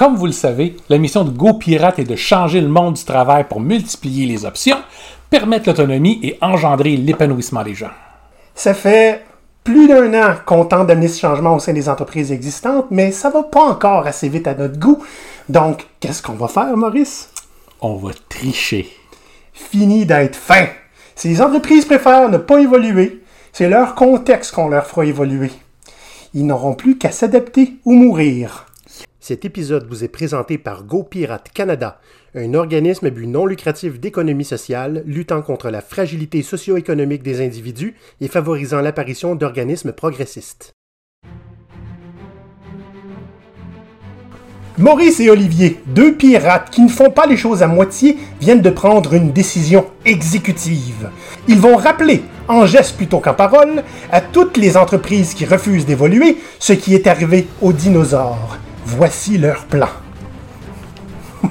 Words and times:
Comme 0.00 0.16
vous 0.16 0.24
le 0.24 0.32
savez, 0.32 0.78
la 0.88 0.96
mission 0.96 1.24
de 1.24 1.30
GoPirate 1.30 1.98
est 1.98 2.04
de 2.04 2.16
changer 2.16 2.62
le 2.62 2.68
monde 2.68 2.94
du 2.94 3.04
travail 3.04 3.44
pour 3.46 3.60
multiplier 3.60 4.24
les 4.24 4.46
options, 4.46 4.78
permettre 5.28 5.68
l'autonomie 5.68 6.18
et 6.22 6.38
engendrer 6.40 6.96
l'épanouissement 6.96 7.62
des 7.62 7.74
gens. 7.74 7.90
Ça 8.54 8.72
fait 8.72 9.22
plus 9.62 9.88
d'un 9.88 10.14
an 10.14 10.36
qu'on 10.46 10.64
tente 10.64 10.86
d'amener 10.86 11.08
ce 11.08 11.20
changement 11.20 11.54
au 11.54 11.58
sein 11.58 11.74
des 11.74 11.90
entreprises 11.90 12.32
existantes, 12.32 12.86
mais 12.90 13.12
ça 13.12 13.28
va 13.28 13.42
pas 13.42 13.60
encore 13.60 14.06
assez 14.06 14.30
vite 14.30 14.46
à 14.46 14.54
notre 14.54 14.78
goût. 14.78 15.04
Donc, 15.50 15.86
qu'est-ce 16.00 16.22
qu'on 16.22 16.32
va 16.32 16.48
faire, 16.48 16.74
Maurice? 16.78 17.28
On 17.82 17.96
va 17.96 18.12
tricher. 18.30 18.88
Fini 19.52 20.06
d'être 20.06 20.34
fin. 20.36 20.64
Si 21.14 21.28
les 21.28 21.42
entreprises 21.42 21.84
préfèrent 21.84 22.30
ne 22.30 22.38
pas 22.38 22.58
évoluer, 22.58 23.22
c'est 23.52 23.68
leur 23.68 23.94
contexte 23.94 24.54
qu'on 24.54 24.70
leur 24.70 24.86
fera 24.86 25.04
évoluer. 25.04 25.50
Ils 26.32 26.46
n'auront 26.46 26.72
plus 26.72 26.96
qu'à 26.96 27.10
s'adapter 27.10 27.74
ou 27.84 27.92
mourir. 27.92 28.64
Cet 29.30 29.44
épisode 29.44 29.86
vous 29.88 30.02
est 30.02 30.08
présenté 30.08 30.58
par 30.58 30.82
GoPirate 30.82 31.50
Canada, 31.54 32.00
un 32.34 32.52
organisme 32.54 33.06
à 33.06 33.10
but 33.10 33.28
non 33.28 33.46
lucratif 33.46 34.00
d'économie 34.00 34.44
sociale 34.44 35.04
luttant 35.06 35.40
contre 35.40 35.70
la 35.70 35.80
fragilité 35.80 36.42
socio-économique 36.42 37.22
des 37.22 37.40
individus 37.40 37.94
et 38.20 38.26
favorisant 38.26 38.80
l'apparition 38.80 39.36
d'organismes 39.36 39.92
progressistes. 39.92 40.72
Maurice 44.78 45.20
et 45.20 45.30
Olivier, 45.30 45.78
deux 45.86 46.16
pirates 46.16 46.70
qui 46.70 46.80
ne 46.80 46.88
font 46.88 47.10
pas 47.10 47.26
les 47.26 47.36
choses 47.36 47.62
à 47.62 47.68
moitié, 47.68 48.16
viennent 48.40 48.62
de 48.62 48.70
prendre 48.70 49.14
une 49.14 49.30
décision 49.30 49.86
exécutive. 50.04 51.08
Ils 51.46 51.60
vont 51.60 51.76
rappeler, 51.76 52.24
en 52.48 52.66
geste 52.66 52.96
plutôt 52.96 53.20
qu'en 53.20 53.34
parole, 53.34 53.84
à 54.10 54.22
toutes 54.22 54.56
les 54.56 54.76
entreprises 54.76 55.34
qui 55.34 55.44
refusent 55.44 55.86
d'évoluer 55.86 56.38
ce 56.58 56.72
qui 56.72 56.96
est 56.96 57.06
arrivé 57.06 57.46
aux 57.62 57.72
dinosaures. 57.72 58.58
Voici 58.84 59.38
leur 59.38 59.64
plan. 59.66 59.88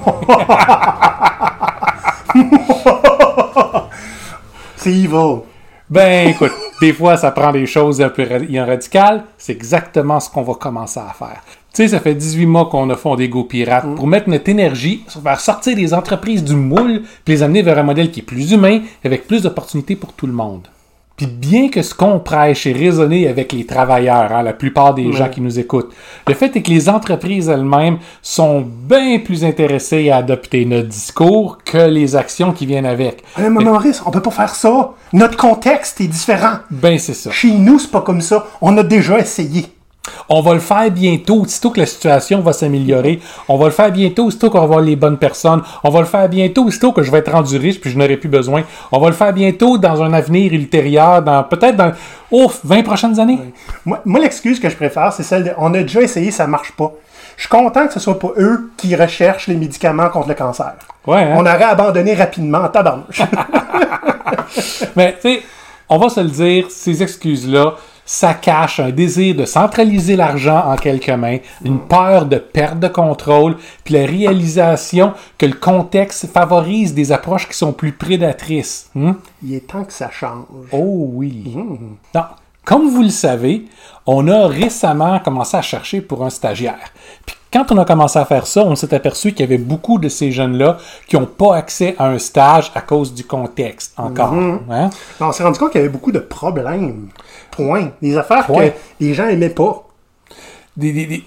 C'est 4.75 4.91
evil. 4.91 5.41
Ben 5.89 6.29
écoute, 6.29 6.51
des 6.81 6.93
fois 6.93 7.17
ça 7.17 7.31
prend 7.31 7.51
des 7.51 7.65
choses 7.65 7.99
un 8.01 8.09
peu 8.09 8.23
ra- 8.23 8.65
radicales, 8.65 9.23
c'est 9.39 9.53
exactement 9.53 10.19
ce 10.19 10.29
qu'on 10.29 10.43
va 10.43 10.53
commencer 10.53 10.99
à 10.99 11.11
faire. 11.17 11.41
Tu 11.73 11.81
sais, 11.83 11.87
ça 11.89 11.99
fait 11.99 12.13
18 12.13 12.45
mois 12.45 12.67
qu'on 12.67 12.87
a 12.91 12.95
fondé 12.95 13.27
Go 13.27 13.43
Pirate 13.45 13.95
pour 13.95 14.05
mettre 14.05 14.29
notre 14.29 14.47
énergie 14.49 15.03
faire 15.23 15.39
sortir 15.39 15.75
les 15.75 15.93
entreprises 15.93 16.43
du 16.43 16.55
moule 16.55 17.01
puis 17.25 17.33
les 17.33 17.43
amener 17.43 17.63
vers 17.63 17.79
un 17.79 17.83
modèle 17.83 18.11
qui 18.11 18.19
est 18.19 18.23
plus 18.23 18.51
humain, 18.51 18.81
avec 19.03 19.25
plus 19.27 19.41
d'opportunités 19.41 19.95
pour 19.95 20.13
tout 20.13 20.27
le 20.27 20.33
monde. 20.33 20.67
Puis 21.19 21.27
bien 21.27 21.67
que 21.67 21.81
ce 21.81 21.93
qu'on 21.93 22.17
prêche 22.19 22.65
est 22.65 22.71
résonné 22.71 23.27
avec 23.27 23.51
les 23.51 23.65
travailleurs, 23.65 24.31
hein, 24.31 24.41
la 24.41 24.53
plupart 24.53 24.93
des 24.93 25.11
gens 25.11 25.27
qui 25.27 25.41
nous 25.41 25.59
écoutent, 25.59 25.91
le 26.25 26.33
fait 26.33 26.55
est 26.55 26.61
que 26.61 26.69
les 26.69 26.87
entreprises 26.87 27.49
elles-mêmes 27.49 27.97
sont 28.21 28.61
bien 28.61 29.19
plus 29.19 29.43
intéressées 29.43 30.11
à 30.11 30.15
adopter 30.15 30.63
notre 30.63 30.87
discours 30.87 31.57
que 31.65 31.89
les 31.89 32.15
actions 32.15 32.53
qui 32.53 32.65
viennent 32.65 32.85
avec. 32.85 33.21
Euh, 33.37 33.49
mais 33.49 33.65
Maurice, 33.65 34.01
on 34.05 34.11
peut 34.11 34.21
pas 34.21 34.31
faire 34.31 34.55
ça. 34.55 34.91
Notre 35.11 35.35
contexte 35.35 35.99
est 35.99 36.07
différent. 36.07 36.59
Ben 36.71 36.97
c'est 36.97 37.13
ça. 37.13 37.31
Chez 37.31 37.51
nous, 37.51 37.79
c'est 37.79 37.91
pas 37.91 37.99
comme 37.99 38.21
ça. 38.21 38.47
On 38.61 38.77
a 38.77 38.83
déjà 38.83 39.19
essayé. 39.19 39.65
On 40.29 40.41
va 40.41 40.53
le 40.53 40.59
faire 40.59 40.89
bientôt, 40.91 41.41
aussitôt 41.41 41.71
que 41.71 41.79
la 41.79 41.85
situation 41.85 42.41
va 42.41 42.53
s'améliorer. 42.53 43.19
On 43.47 43.57
va 43.57 43.65
le 43.65 43.71
faire 43.71 43.91
bientôt, 43.91 44.25
aussitôt 44.25 44.49
qu'on 44.49 44.59
va 44.59 44.63
avoir 44.63 44.81
les 44.81 44.95
bonnes 44.95 45.17
personnes. 45.17 45.61
On 45.83 45.89
va 45.89 45.99
le 45.99 46.05
faire 46.05 46.27
bientôt, 46.29 46.65
aussitôt 46.65 46.91
que 46.91 47.03
je 47.03 47.11
vais 47.11 47.19
être 47.19 47.31
rendu 47.31 47.57
riche 47.57 47.81
puis 47.81 47.89
je 47.89 47.97
n'aurai 47.97 48.17
plus 48.17 48.29
besoin. 48.29 48.63
On 48.91 48.99
va 48.99 49.07
le 49.07 49.13
faire 49.13 49.33
bientôt 49.33 49.77
dans 49.77 50.01
un 50.03 50.13
avenir 50.13 50.53
ultérieur, 50.53 51.21
dans 51.21 51.43
peut-être 51.43 51.75
dans 51.75 51.91
ouf, 52.31 52.59
20 52.63 52.83
prochaines 52.83 53.19
années. 53.19 53.39
Moi, 53.85 54.01
moi, 54.05 54.19
l'excuse 54.19 54.59
que 54.59 54.69
je 54.69 54.75
préfère, 54.75 55.13
c'est 55.13 55.23
celle 55.23 55.43
de 55.43 55.51
on 55.57 55.73
a 55.73 55.81
déjà 55.81 56.01
essayé, 56.01 56.31
ça 56.31 56.47
marche 56.47 56.71
pas. 56.73 56.91
Je 57.35 57.43
suis 57.43 57.49
content 57.49 57.87
que 57.87 57.93
ce 57.93 57.99
soit 57.99 58.19
pas 58.19 58.31
eux 58.37 58.69
qui 58.75 58.95
recherchent 58.95 59.47
les 59.47 59.55
médicaments 59.55 60.09
contre 60.09 60.27
le 60.27 60.35
cancer. 60.35 60.73
Ouais, 61.07 61.23
hein? 61.23 61.35
On 61.37 61.41
aurait 61.41 61.63
abandonné 61.63 62.13
rapidement 62.13 62.59
en 62.59 62.67
tabarnouche. 62.67 63.21
Mais 64.95 65.13
tu 65.13 65.21
sais, 65.21 65.43
on 65.87 65.97
va 65.97 66.09
se 66.09 66.19
le 66.19 66.29
dire, 66.29 66.65
ces 66.69 67.01
excuses-là, 67.01 67.75
ça 68.11 68.33
cache 68.33 68.79
un 68.79 68.89
désir 68.89 69.35
de 69.35 69.45
centraliser 69.45 70.15
l'argent 70.15 70.63
en 70.65 70.75
quelques 70.77 71.11
mains, 71.11 71.37
une 71.63 71.77
peur 71.77 72.25
de 72.25 72.37
perte 72.37 72.79
de 72.79 72.87
contrôle, 72.87 73.57
puis 73.83 73.93
la 73.93 74.07
réalisation 74.07 75.13
que 75.37 75.45
le 75.45 75.53
contexte 75.53 76.25
favorise 76.25 76.95
des 76.95 77.11
approches 77.11 77.47
qui 77.47 77.55
sont 77.55 77.71
plus 77.71 77.91
prédatrices. 77.91 78.89
Hmm? 78.95 79.11
Il 79.43 79.53
est 79.53 79.67
temps 79.67 79.83
que 79.83 79.93
ça 79.93 80.09
change. 80.09 80.47
Oh 80.71 81.11
oui. 81.13 81.55
Donc, 82.15 82.25
comme 82.65 82.89
vous 82.89 83.03
le 83.03 83.09
savez, 83.09 83.65
on 84.07 84.27
a 84.27 84.47
récemment 84.47 85.19
commencé 85.19 85.57
à 85.57 85.61
chercher 85.61 86.01
pour 86.01 86.25
un 86.25 86.31
stagiaire. 86.31 86.91
Puis 87.27 87.35
quand 87.51 87.71
on 87.71 87.77
a 87.77 87.85
commencé 87.85 88.19
à 88.19 88.25
faire 88.25 88.45
ça, 88.45 88.63
on 88.63 88.75
s'est 88.75 88.93
aperçu 88.93 89.31
qu'il 89.31 89.41
y 89.41 89.43
avait 89.43 89.57
beaucoup 89.57 89.97
de 89.97 90.07
ces 90.09 90.31
jeunes-là 90.31 90.77
qui 91.07 91.15
n'ont 91.17 91.25
pas 91.25 91.55
accès 91.55 91.95
à 91.97 92.07
un 92.07 92.19
stage 92.19 92.71
à 92.75 92.81
cause 92.81 93.13
du 93.13 93.23
contexte 93.23 93.93
encore. 93.97 94.33
Hein? 94.33 94.89
On 95.19 95.31
s'est 95.31 95.43
rendu 95.43 95.57
compte 95.59 95.71
qu'il 95.71 95.79
y 95.81 95.83
avait 95.83 95.91
beaucoup 95.91 96.11
de 96.11 96.19
problèmes. 96.19 97.07
Point. 97.51 97.89
Des 98.01 98.17
affaires 98.17 98.45
Point. 98.45 98.69
que 98.69 98.73
les 98.99 99.13
gens 99.13 99.27
aimaient 99.27 99.49
pas. 99.49 99.83
Des- 100.77 100.93
des- 100.93 101.05
des- 101.07 101.23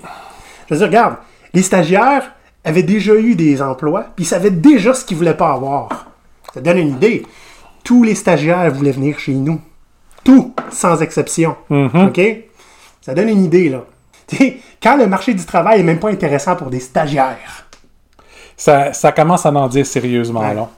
Je 0.69 0.75
veux 0.75 0.79
dire, 0.79 0.87
regarde, 0.87 1.17
les 1.55 1.63
stagiaires 1.63 2.33
avaient 2.65 2.83
déjà 2.85 3.15
eu 3.17 3.35
des 3.35 3.61
emplois, 3.61 4.07
puis 4.15 4.25
ils 4.25 4.29
savaient 4.29 4.51
déjà 4.51 4.95
ce 4.95 5.05
qu'ils 5.05 5.17
voulaient 5.17 5.37
pas 5.37 5.53
avoir. 5.53 6.07
Ça 6.55 6.61
donne 6.61 6.79
une 6.79 6.91
idée. 6.91 7.27
Tous 7.85 8.05
les 8.05 8.15
stagiaires 8.15 8.73
voulaient 8.73 8.93
venir 8.93 9.19
chez 9.19 9.33
nous. 9.35 9.61
Tout, 10.23 10.55
sans 10.71 11.03
exception. 11.03 11.57
OK? 12.07 12.21
Ça 13.01 13.13
donne 13.15 13.29
une 13.29 13.45
idée, 13.45 13.69
là. 13.69 13.83
Quand 14.83 14.97
le 14.97 15.07
marché 15.07 15.35
du 15.35 15.45
travail 15.45 15.81
est 15.81 15.85
même 15.85 15.99
pas 16.01 16.11
intéressant 16.11 16.57
pour 16.57 16.69
des 16.71 16.81
stagiaires. 16.81 17.67
Ça, 18.57 18.93
ça 18.93 19.13
commence 19.13 19.47
à 19.47 19.51
en 19.53 19.69
dire 19.69 19.87
sérieusement 19.87 20.41
Ouais. 20.41 20.55
long. 20.55 20.69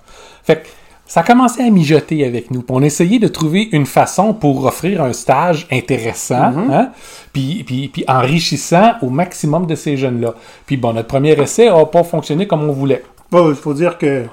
Fait 0.44 0.62
que 0.62 0.68
ça 1.06 1.20
a 1.20 1.22
commencé 1.22 1.62
à 1.62 1.70
mijoter 1.70 2.24
avec 2.24 2.50
nous. 2.50 2.64
On 2.68 2.82
essayait 2.82 3.18
de 3.18 3.28
trouver 3.28 3.68
une 3.72 3.84
façon 3.86 4.32
pour 4.34 4.64
offrir 4.64 5.02
un 5.02 5.12
stage 5.12 5.66
intéressant, 5.70 6.50
Mm-hmm. 6.50 6.72
hein, 6.72 6.90
puis, 7.32 7.62
puis, 7.64 7.88
puis 7.88 8.04
enrichissant 8.08 8.94
au 9.02 9.10
maximum 9.10 9.66
de 9.66 9.74
ces 9.74 9.96
jeunes-là. 9.96 10.34
Puis 10.66 10.76
bon, 10.76 10.92
notre 10.94 11.08
premier 11.08 11.32
essai 11.40 11.68
n'a 11.70 11.84
pas 11.86 12.04
fonctionné 12.04 12.46
comme 12.46 12.62
on 12.68 12.72
voulait. 12.72 13.04
Il 13.32 13.54
faut 13.54 13.74
dire 13.74 13.98
que 13.98 14.24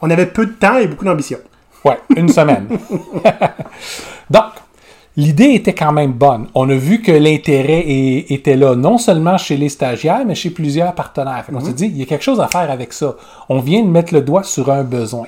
on 0.00 0.08
avait 0.10 0.26
peu 0.26 0.46
de 0.46 0.52
temps 0.52 0.78
et 0.78 0.86
beaucoup 0.86 1.04
d'ambition. 1.04 1.38
Ouais, 1.84 1.98
une 2.16 2.28
semaine. 2.28 2.68
Donc, 4.30 4.44
l'idée 5.18 5.52
était 5.54 5.74
quand 5.74 5.92
même 5.92 6.12
bonne. 6.12 6.46
On 6.54 6.70
a 6.70 6.74
vu 6.74 7.02
que 7.02 7.10
l'intérêt 7.10 7.84
était 8.28 8.56
là, 8.56 8.76
non 8.76 8.98
seulement 8.98 9.36
chez 9.36 9.56
les 9.56 9.68
stagiaires, 9.68 10.24
mais 10.24 10.36
chez 10.36 10.50
plusieurs 10.50 10.94
partenaires. 10.94 11.44
Fait 11.44 11.52
qu'on 11.52 11.60
s'est 11.60 11.72
dit, 11.72 11.86
il 11.86 11.98
y 11.98 12.02
a 12.02 12.06
quelque 12.06 12.24
chose 12.24 12.40
à 12.40 12.46
faire 12.46 12.70
avec 12.70 12.92
ça. 12.92 13.16
On 13.48 13.58
vient 13.58 13.82
de 13.82 13.88
mettre 13.88 14.14
le 14.14 14.22
doigt 14.22 14.44
sur 14.44 14.70
un 14.70 14.84
besoin. 14.84 15.26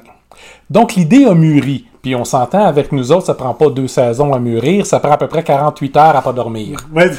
Donc, 0.70 0.94
l'idée 0.94 1.26
a 1.26 1.34
mûri. 1.34 1.86
Puis 2.02 2.14
on 2.14 2.24
s'entend 2.24 2.64
avec 2.64 2.92
nous 2.92 3.12
autres, 3.12 3.26
ça 3.26 3.34
prend 3.34 3.52
pas 3.52 3.68
deux 3.68 3.88
saisons 3.88 4.32
à 4.32 4.38
mûrir, 4.38 4.86
ça 4.86 5.00
prend 5.00 5.12
à 5.12 5.18
peu 5.18 5.26
près 5.26 5.42
48 5.42 5.96
heures 5.96 6.16
à 6.16 6.22
pas 6.22 6.32
dormir. 6.32 6.78
Ouais, 6.94 7.10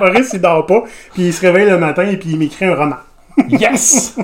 Maurice, 0.00 0.30
il 0.32 0.40
dort 0.40 0.66
pas, 0.66 0.82
puis 1.12 1.26
il 1.26 1.32
se 1.32 1.40
réveille 1.40 1.68
le 1.68 1.78
matin 1.78 2.02
et 2.02 2.16
puis 2.16 2.30
il 2.30 2.38
m'écrit 2.38 2.66
un 2.66 2.74
roman. 2.74 2.96
Yes! 3.48 4.16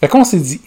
fait 0.00 0.08
qu'on 0.08 0.24
s'est 0.24 0.40
dit, 0.40 0.60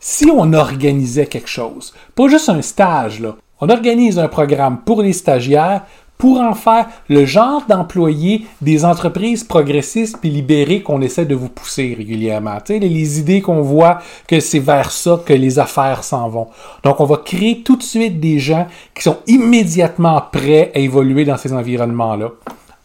si 0.00 0.30
on 0.30 0.52
organisait 0.52 1.26
quelque 1.26 1.48
chose, 1.48 1.92
pas 2.14 2.28
juste 2.28 2.48
un 2.48 2.62
stage, 2.62 3.20
là, 3.20 3.36
on 3.62 3.68
organise 3.68 4.18
un 4.18 4.26
programme 4.26 4.78
pour 4.84 5.02
les 5.02 5.12
stagiaires 5.12 5.82
pour 6.18 6.40
en 6.40 6.54
faire 6.54 6.86
le 7.08 7.24
genre 7.24 7.62
d'employés 7.68 8.44
des 8.60 8.84
entreprises 8.84 9.44
progressistes 9.44 10.18
puis 10.20 10.30
libérées 10.30 10.82
qu'on 10.82 11.00
essaie 11.00 11.26
de 11.26 11.36
vous 11.36 11.48
pousser 11.48 11.94
régulièrement. 11.96 12.58
Les, 12.68 13.20
idées 13.20 13.40
qu'on 13.40 13.62
voit 13.62 14.00
que 14.26 14.40
c'est 14.40 14.58
vers 14.58 14.90
ça 14.90 15.20
que 15.24 15.32
les 15.32 15.60
affaires 15.60 16.02
s'en 16.02 16.28
vont. 16.28 16.48
Donc, 16.82 17.00
on 17.00 17.04
va 17.04 17.18
créer 17.18 17.62
tout 17.62 17.76
de 17.76 17.82
suite 17.82 18.18
des 18.18 18.40
gens 18.40 18.66
qui 18.94 19.02
sont 19.02 19.18
immédiatement 19.28 20.22
prêts 20.32 20.72
à 20.74 20.78
évoluer 20.78 21.24
dans 21.24 21.36
ces 21.36 21.52
environnements-là. 21.52 22.30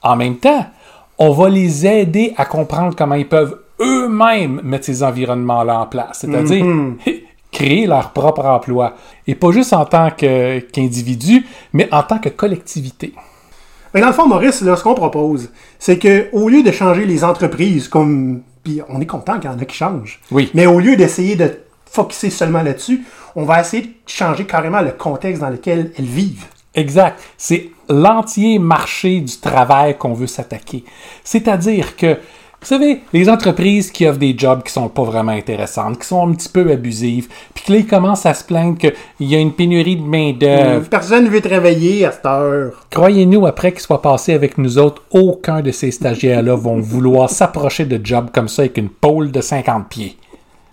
En 0.03 0.15
même 0.15 0.37
temps, 0.37 0.65
on 1.17 1.31
va 1.31 1.49
les 1.49 1.87
aider 1.87 2.33
à 2.37 2.45
comprendre 2.45 2.95
comment 2.95 3.15
ils 3.15 3.27
peuvent 3.27 3.59
eux-mêmes 3.79 4.61
mettre 4.63 4.85
ces 4.85 5.03
environnements-là 5.03 5.79
en 5.79 5.85
place. 5.87 6.19
C'est-à-dire 6.21 6.65
créer 7.57 7.87
leur 7.87 8.11
propre 8.11 8.45
emploi. 8.45 8.93
Et 9.25 9.33
pas 9.33 9.51
juste 9.51 9.73
en 9.73 9.85
tant 9.85 10.11
qu'individu, 10.11 11.45
mais 11.73 11.89
en 11.91 12.03
tant 12.03 12.19
que 12.19 12.29
collectivité. 12.29 13.13
Mais 13.93 14.01
dans 14.01 14.07
le 14.07 14.13
fond, 14.13 14.27
Maurice, 14.27 14.61
là, 14.61 14.75
ce 14.75 14.83
qu'on 14.83 14.93
propose, 14.93 15.49
c'est 15.79 15.97
que 15.97 16.27
au 16.33 16.49
lieu 16.49 16.61
de 16.61 16.71
changer 16.71 17.05
les 17.05 17.23
entreprises 17.23 17.87
comme. 17.87 18.41
Puis 18.63 18.81
on 18.89 19.01
est 19.01 19.05
content 19.07 19.39
qu'il 19.39 19.49
y 19.49 19.53
en 19.53 19.57
a 19.57 19.65
qui 19.65 19.75
changent. 19.75 20.19
Oui. 20.29 20.51
Mais 20.53 20.67
au 20.67 20.79
lieu 20.79 20.95
d'essayer 20.95 21.35
de 21.35 21.59
focuser 21.89 22.29
seulement 22.29 22.61
là-dessus, 22.61 23.05
on 23.35 23.43
va 23.43 23.61
essayer 23.61 23.83
de 23.83 23.89
changer 24.05 24.45
carrément 24.45 24.81
le 24.81 24.91
contexte 24.91 25.41
dans 25.41 25.49
lequel 25.49 25.91
elles 25.97 26.05
vivent. 26.05 26.45
Exact. 26.75 27.19
C'est 27.37 27.71
l'entier 27.89 28.59
marché 28.59 29.21
du 29.21 29.37
travail 29.37 29.97
qu'on 29.97 30.13
veut 30.13 30.27
s'attaquer. 30.27 30.83
C'est-à-dire 31.23 31.95
que 31.95 32.17
Vous 32.59 32.67
savez, 32.67 33.01
les 33.13 33.29
entreprises 33.29 33.91
qui 33.91 34.07
offrent 34.07 34.17
des 34.17 34.35
jobs 34.37 34.63
qui 34.63 34.73
sont 34.73 34.89
pas 34.89 35.03
vraiment 35.03 35.31
intéressantes, 35.31 35.99
qui 35.99 36.07
sont 36.07 36.27
un 36.27 36.33
petit 36.33 36.49
peu 36.49 36.69
abusives, 36.71 37.27
puis 37.53 37.63
que 37.63 37.71
là, 37.71 37.77
ils 37.77 37.87
commencent 37.87 38.25
à 38.25 38.33
se 38.33 38.43
plaindre 38.43 38.77
qu'il 38.77 38.93
y 39.19 39.35
a 39.35 39.39
une 39.39 39.53
pénurie 39.53 39.95
de 39.95 40.01
main-d'œuvre. 40.01 40.89
Personne 40.89 41.25
ne 41.25 41.29
veut 41.29 41.39
travailler 41.39 42.05
à 42.05 42.11
cette 42.11 42.25
heure. 42.25 42.73
Croyez-nous, 42.89 43.45
après 43.45 43.71
qu'ils 43.71 43.81
soient 43.81 44.01
passés 44.01 44.33
avec 44.33 44.57
nous 44.57 44.79
autres, 44.79 45.03
aucun 45.11 45.61
de 45.61 45.71
ces 45.71 45.91
stagiaires-là 45.91 46.55
vont 46.55 46.79
vouloir 46.79 47.29
s'approcher 47.29 47.85
de 47.85 48.03
jobs 48.03 48.31
comme 48.33 48.47
ça 48.47 48.63
avec 48.63 48.77
une 48.77 48.89
pôle 48.89 49.31
de 49.31 49.39
50 49.39 49.87
pieds. 49.87 50.17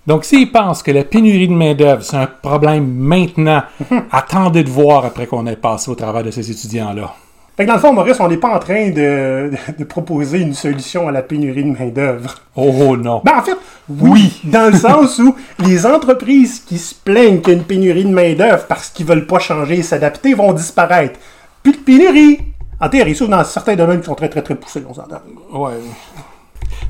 Donc, 0.07 0.25
s'ils 0.25 0.51
pensent 0.51 0.83
que 0.83 0.91
la 0.91 1.05
pénurie 1.05 1.49
de 1.49 1.53
main-d'œuvre, 1.53 2.03
c'est 2.03 2.17
un 2.17 2.27
problème 2.27 2.87
maintenant, 2.87 3.63
attendez 4.11 4.65
de 4.65 4.71
voir 4.71 5.05
après 5.05 5.27
qu'on 5.27 5.47
ait 5.47 5.57
passé 5.57 5.91
au 5.91 5.95
travail 5.95 6.25
de 6.25 6.31
ces 6.31 6.51
étudiants-là. 6.51 7.15
Fait 7.57 7.65
que 7.65 7.69
dans 7.69 7.75
le 7.75 7.81
fond, 7.81 7.93
Maurice, 7.93 8.19
on 8.19 8.27
n'est 8.29 8.37
pas 8.37 8.55
en 8.55 8.59
train 8.59 8.91
de, 8.91 9.53
de 9.79 9.85
proposer 9.85 10.41
une 10.41 10.55
solution 10.55 11.07
à 11.07 11.13
la 11.13 11.23
pénurie 11.23 11.63
de 11.63 11.71
main-d'œuvre. 11.71 12.35
Oh 12.57 12.97
non. 12.97 13.23
Ben, 13.25 13.39
en 13.39 13.43
fait, 13.43 13.57
oui, 13.89 14.41
dans 14.45 14.73
le 14.73 14.77
sens 14.77 15.21
où 15.21 15.37
les 15.65 15.87
entreprises 15.87 16.61
qui 16.67 16.79
se 16.79 16.95
plaignent 16.97 17.41
qu'il 17.41 17.53
y 17.53 17.57
a 17.57 17.59
une 17.59 17.65
pénurie 17.65 18.05
de 18.05 18.11
main-d'œuvre 18.13 18.65
parce 18.69 18.89
qu'ils 18.91 19.07
veulent 19.07 19.27
pas 19.27 19.39
changer 19.39 19.79
et 19.79 19.83
s'adapter 19.83 20.35
vont 20.35 20.53
disparaître. 20.53 21.19
Plus 21.63 21.73
de 21.73 21.79
pénurie. 21.79 22.41
En 22.81 22.89
théorie, 22.89 23.15
sauf 23.15 23.29
dans 23.29 23.45
certains 23.45 23.77
domaines 23.77 24.01
qui 24.01 24.07
sont 24.07 24.17
très, 24.17 24.29
très, 24.29 24.43
très 24.43 24.57
poussés, 24.57 24.83
on 24.89 24.93
s'entend. 24.93 25.21
Ouais. 25.53 25.75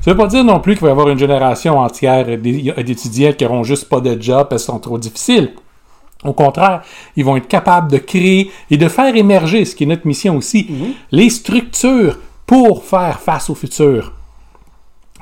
Ça 0.01 0.11
veut 0.11 0.17
pas 0.17 0.25
dire 0.27 0.43
non 0.43 0.59
plus 0.59 0.73
qu'il 0.73 0.81
va 0.81 0.87
y 0.87 0.91
avoir 0.91 1.09
une 1.09 1.19
génération 1.19 1.77
entière 1.77 2.25
d'é- 2.25 2.73
d'étudiants 2.83 3.33
qui 3.33 3.43
n'auront 3.43 3.63
juste 3.63 3.87
pas 3.87 3.99
de 4.01 4.19
job 4.19 4.47
parce 4.49 4.63
qu'ils 4.65 4.73
sont 4.73 4.79
trop 4.79 4.97
difficiles. 4.97 5.53
Au 6.23 6.33
contraire, 6.33 6.81
ils 7.15 7.25
vont 7.25 7.37
être 7.37 7.47
capables 7.47 7.91
de 7.91 7.97
créer 7.97 8.51
et 8.71 8.77
de 8.77 8.87
faire 8.87 9.15
émerger, 9.15 9.65
ce 9.65 9.75
qui 9.75 9.83
est 9.83 9.87
notre 9.87 10.07
mission 10.07 10.37
aussi, 10.37 10.69
les 11.11 11.29
structures 11.29 12.17
pour 12.45 12.83
faire 12.83 13.19
face 13.19 13.49
au 13.49 13.55
futur. 13.55 14.13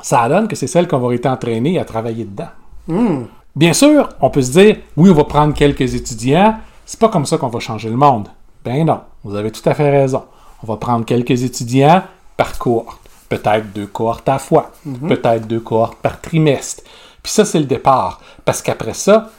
Ça 0.02 0.28
donne 0.30 0.48
que 0.48 0.56
c'est 0.56 0.68
celle 0.68 0.88
qu'on 0.88 1.00
va 1.00 1.14
être 1.14 1.26
entraîné 1.26 1.80
à 1.80 1.86
travailler 1.86 2.26
dedans. 2.26 3.26
Bien 3.56 3.74
sûr, 3.74 4.10
on 4.22 4.30
peut 4.30 4.42
se 4.42 4.52
dire, 4.52 4.78
oui, 4.98 5.10
on 5.10 5.14
va 5.14 5.24
prendre 5.26 5.54
quelques 5.54 5.94
étudiants, 5.94 6.58
c'est 6.86 7.00
pas 7.00 7.10
comme 7.10 7.26
ça 7.26 7.38
qu'on 7.38 7.50
va 7.50 7.60
changer 7.60 7.90
le 7.90 7.96
monde. 7.96 8.28
Ben 8.64 8.86
non, 8.86 9.02
vous 9.24 9.36
avez 9.36 9.52
tout 9.52 9.68
à 9.68 9.74
fait 9.74 9.90
raison. 9.90 10.24
On 10.64 10.68
va 10.68 10.78
prendre 10.78 11.06
quelques 11.06 11.44
étudiants 11.44 12.04
par 12.38 12.58
cohorte. 12.58 13.00
Peut-être 13.30 13.74
deux 13.74 13.88
cohortes 13.88 14.28
à 14.30 14.34
la 14.34 14.40
fois. 14.40 14.72
Peut-être 15.08 15.48
deux 15.48 15.60
cohortes 15.60 15.98
par 15.98 16.22
trimestre. 16.22 16.84
Puis 17.22 17.32
ça, 17.32 17.46
c'est 17.46 17.60
le 17.60 17.66
départ. 17.66 18.22
Parce 18.46 18.62
qu'après 18.62 18.94
ça, 18.94 19.32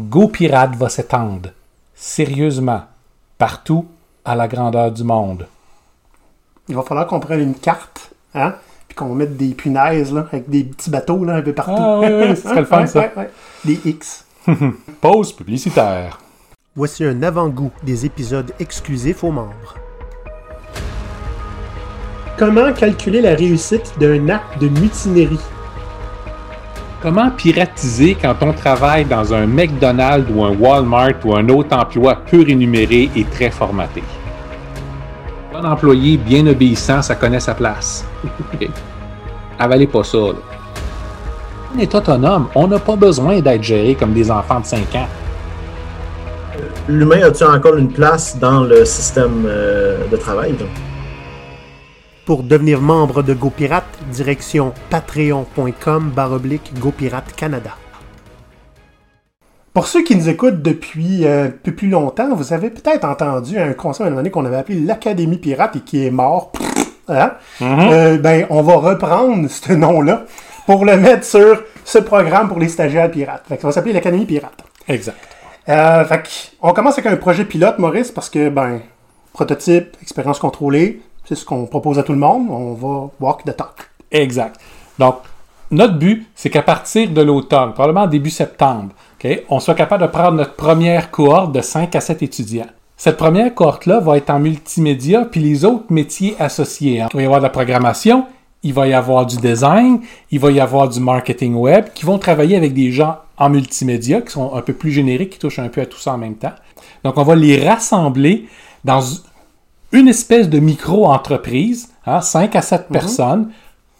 Go 0.00 0.28
Pirate 0.28 0.76
va 0.76 0.88
s'étendre. 0.88 1.50
Sérieusement. 1.94 2.84
Partout 3.36 3.86
à 4.24 4.34
la 4.34 4.48
grandeur 4.48 4.90
du 4.92 5.04
monde. 5.04 5.46
Il 6.68 6.74
va 6.76 6.82
falloir 6.82 7.06
qu'on 7.06 7.20
prenne 7.20 7.40
une 7.40 7.54
carte, 7.54 8.10
hein, 8.34 8.54
puis 8.88 8.94
qu'on 8.96 9.14
mette 9.14 9.36
des 9.36 9.48
punaises, 9.54 10.12
là, 10.12 10.26
avec 10.32 10.48
des 10.48 10.64
petits 10.64 10.88
bateaux, 10.90 11.24
là, 11.24 11.34
un 11.36 11.42
peu 11.42 11.52
partout. 11.52 11.74
Ah 11.76 12.00
oui, 12.00 12.06
oui, 12.10 12.36
ce 12.36 12.42
serait 12.42 12.60
le 12.60 12.64
fun, 12.66 12.80
Ouais, 12.80 12.86
ça. 12.86 13.00
ouais, 13.00 13.12
ouais. 13.16 13.30
Des 13.64 13.80
X. 13.84 14.24
Pause 15.00 15.32
publicitaire. 15.32 16.18
Voici 16.74 17.04
un 17.04 17.22
avant-goût 17.22 17.72
des 17.82 18.06
épisodes 18.06 18.52
exclusifs 18.58 19.22
aux 19.24 19.32
membres. 19.32 19.74
Comment 22.38 22.72
calculer 22.72 23.20
la 23.20 23.34
réussite 23.34 23.92
d'un 23.98 24.28
acte 24.30 24.58
de 24.60 24.68
mutinerie? 24.68 25.38
Comment 27.02 27.30
piratiser 27.30 28.14
quand 28.14 28.34
on 28.42 28.52
travaille 28.52 29.06
dans 29.06 29.32
un 29.32 29.46
McDonald's 29.46 30.30
ou 30.30 30.44
un 30.44 30.50
Walmart 30.50 31.14
ou 31.24 31.34
un 31.34 31.48
autre 31.48 31.74
emploi 31.74 32.16
peu 32.30 32.44
rémunéré 32.44 33.08
et 33.16 33.24
très 33.24 33.50
formaté? 33.50 34.02
Un 35.54 35.64
employé 35.64 36.18
bien 36.18 36.46
obéissant, 36.46 37.00
ça 37.00 37.14
connaît 37.14 37.40
sa 37.40 37.54
place. 37.54 38.04
Avalez 39.58 39.86
pas 39.86 40.04
ça. 40.04 40.18
On 41.74 41.78
est 41.78 41.94
autonome. 41.94 42.48
On 42.54 42.66
n'a 42.68 42.78
pas 42.78 42.96
besoin 42.96 43.40
d'être 43.40 43.62
géré 43.62 43.94
comme 43.94 44.12
des 44.12 44.30
enfants 44.30 44.60
de 44.60 44.66
5 44.66 44.94
ans. 44.96 45.08
L'humain 46.86 47.22
a-t-il 47.22 47.46
encore 47.46 47.76
une 47.76 47.90
place 47.90 48.38
dans 48.38 48.64
le 48.64 48.84
système 48.84 49.44
euh, 49.46 50.06
de 50.10 50.16
travail? 50.18 50.54
Pour 52.30 52.44
devenir 52.44 52.80
membre 52.80 53.24
de 53.24 53.34
GoPirate, 53.34 53.82
direction 54.12 54.72
patreon.com 54.88 56.12
baroblique 56.14 56.72
GoPirate 56.78 57.34
Canada. 57.34 57.72
Pour 59.74 59.88
ceux 59.88 60.04
qui 60.04 60.14
nous 60.14 60.28
écoutent 60.28 60.62
depuis 60.62 61.26
euh, 61.26 61.46
un 61.46 61.50
peu 61.50 61.74
plus 61.74 61.88
longtemps, 61.88 62.32
vous 62.36 62.52
avez 62.52 62.70
peut-être 62.70 63.04
entendu 63.04 63.58
un 63.58 63.72
concept 63.72 64.02
à 64.02 64.04
un 64.04 64.10
moment 64.10 64.20
donné 64.20 64.30
qu'on 64.30 64.44
avait 64.44 64.58
appelé 64.58 64.78
l'Académie 64.78 65.38
Pirate 65.38 65.74
et 65.74 65.80
qui 65.80 66.06
est 66.06 66.12
mort. 66.12 66.52
Hein? 67.08 67.32
Euh, 67.62 68.16
ben, 68.18 68.46
on 68.48 68.62
va 68.62 68.76
reprendre 68.76 69.50
ce 69.50 69.72
nom-là 69.72 70.22
pour 70.66 70.84
le 70.84 70.96
mettre 70.98 71.24
sur 71.24 71.64
ce 71.84 71.98
programme 71.98 72.46
pour 72.46 72.60
les 72.60 72.68
stagiaires 72.68 73.10
pirates. 73.10 73.42
Fait 73.48 73.56
que 73.56 73.62
ça 73.62 73.66
va 73.66 73.72
s'appeler 73.72 73.94
l'Académie 73.94 74.26
Pirate. 74.26 74.62
Exact. 74.86 75.18
Euh, 75.68 76.04
fait 76.04 76.52
on 76.62 76.72
commence 76.74 76.96
avec 76.96 77.12
un 77.12 77.16
projet 77.16 77.44
pilote, 77.44 77.80
Maurice, 77.80 78.12
parce 78.12 78.30
que, 78.30 78.50
ben, 78.50 78.82
prototype, 79.32 79.96
expérience 80.00 80.38
contrôlée, 80.38 81.02
c'est 81.30 81.36
ce 81.36 81.44
qu'on 81.44 81.66
propose 81.66 81.96
à 81.96 82.02
tout 82.02 82.10
le 82.12 82.18
monde. 82.18 82.48
On 82.50 82.74
va 82.74 83.08
walk 83.20 83.44
the 83.44 83.56
talk. 83.56 83.88
Exact. 84.10 84.56
Donc, 84.98 85.18
notre 85.70 85.94
but, 85.94 86.26
c'est 86.34 86.50
qu'à 86.50 86.62
partir 86.62 87.08
de 87.08 87.22
l'automne, 87.22 87.72
probablement 87.72 88.08
début 88.08 88.30
septembre, 88.30 88.88
on 89.48 89.60
soit 89.60 89.76
capable 89.76 90.02
de 90.02 90.08
prendre 90.08 90.32
notre 90.32 90.56
première 90.56 91.12
cohorte 91.12 91.52
de 91.52 91.60
5 91.60 91.94
à 91.94 92.00
7 92.00 92.24
étudiants. 92.24 92.66
Cette 92.96 93.16
première 93.16 93.54
cohorte-là 93.54 94.00
va 94.00 94.16
être 94.16 94.30
en 94.30 94.40
multimédia, 94.40 95.24
puis 95.24 95.40
les 95.40 95.64
autres 95.64 95.84
métiers 95.90 96.34
associés. 96.40 97.00
hein. 97.00 97.08
Il 97.12 97.18
va 97.18 97.22
y 97.22 97.26
avoir 97.26 97.38
de 97.38 97.44
la 97.44 97.50
programmation, 97.50 98.26
il 98.64 98.74
va 98.74 98.88
y 98.88 98.92
avoir 98.92 99.24
du 99.24 99.36
design, 99.36 100.00
il 100.32 100.40
va 100.40 100.50
y 100.50 100.58
avoir 100.58 100.88
du 100.88 100.98
marketing 100.98 101.54
web, 101.54 101.84
qui 101.94 102.04
vont 102.04 102.18
travailler 102.18 102.56
avec 102.56 102.74
des 102.74 102.90
gens 102.90 103.18
en 103.38 103.50
multimédia, 103.50 104.20
qui 104.20 104.32
sont 104.32 104.52
un 104.52 104.62
peu 104.62 104.72
plus 104.72 104.90
génériques, 104.90 105.30
qui 105.30 105.38
touchent 105.38 105.60
un 105.60 105.68
peu 105.68 105.80
à 105.80 105.86
tout 105.86 105.98
ça 105.98 106.12
en 106.12 106.18
même 106.18 106.34
temps. 106.34 106.54
Donc, 107.04 107.16
on 107.16 107.22
va 107.22 107.36
les 107.36 107.68
rassembler 107.68 108.48
dans 108.84 109.00
une 109.92 110.08
espèce 110.08 110.48
de 110.48 110.58
micro-entreprise, 110.58 111.88
hein, 112.06 112.20
5 112.20 112.54
à 112.56 112.62
7 112.62 112.88
personnes, 112.88 113.50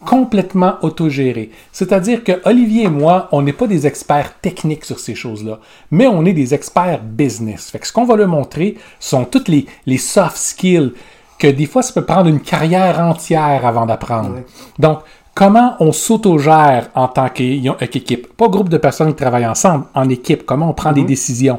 complètement 0.07 0.75
autogérées. 0.83 1.51
C'est-à-dire 1.73 2.25
que 2.25 2.41
Olivier 2.47 2.85
et 2.85 2.89
moi, 2.89 3.29
on 3.33 3.43
n'est 3.43 3.53
pas 3.53 3.67
des 3.67 3.87
experts 3.87 4.35
techniques 4.41 4.85
sur 4.87 4.99
ces 4.99 5.15
choses-là, 5.15 5.59
mais 5.91 6.07
on 6.07 6.25
est 6.25 6.33
des 6.33 6.55
experts 6.55 7.03
business. 7.03 7.71
Fait 7.71 7.79
que 7.79 7.87
ce 7.87 7.93
qu'on 7.93 8.07
va 8.07 8.17
leur 8.17 8.29
montrer 8.29 8.79
sont 8.99 9.25
toutes 9.25 9.49
les, 9.49 9.67
les 9.85 9.99
soft 9.99 10.37
skills 10.39 10.93
que 11.39 11.49
des 11.49 11.67
fois, 11.67 11.83
ça 11.83 11.93
peut 11.93 12.05
prendre 12.05 12.29
une 12.29 12.41
carrière 12.41 12.99
entière 13.01 13.67
avant 13.67 13.85
d'apprendre. 13.87 14.37
Donc, 14.79 15.01
comment 15.35 15.75
on 15.81 15.93
s'autogère 15.93 16.89
en 16.95 17.09
tant 17.09 17.29
qu'é- 17.29 17.63
qu'équipe? 17.91 18.35
Pas 18.37 18.49
groupe 18.49 18.69
de 18.71 18.79
personnes 18.79 19.09
qui 19.09 19.17
travaillent 19.23 19.47
ensemble, 19.47 19.85
en 19.95 20.09
équipe. 20.09 20.45
Comment 20.47 20.71
on 20.71 20.75
prend 20.75 20.93
des 20.93 21.05
décisions? 21.05 21.59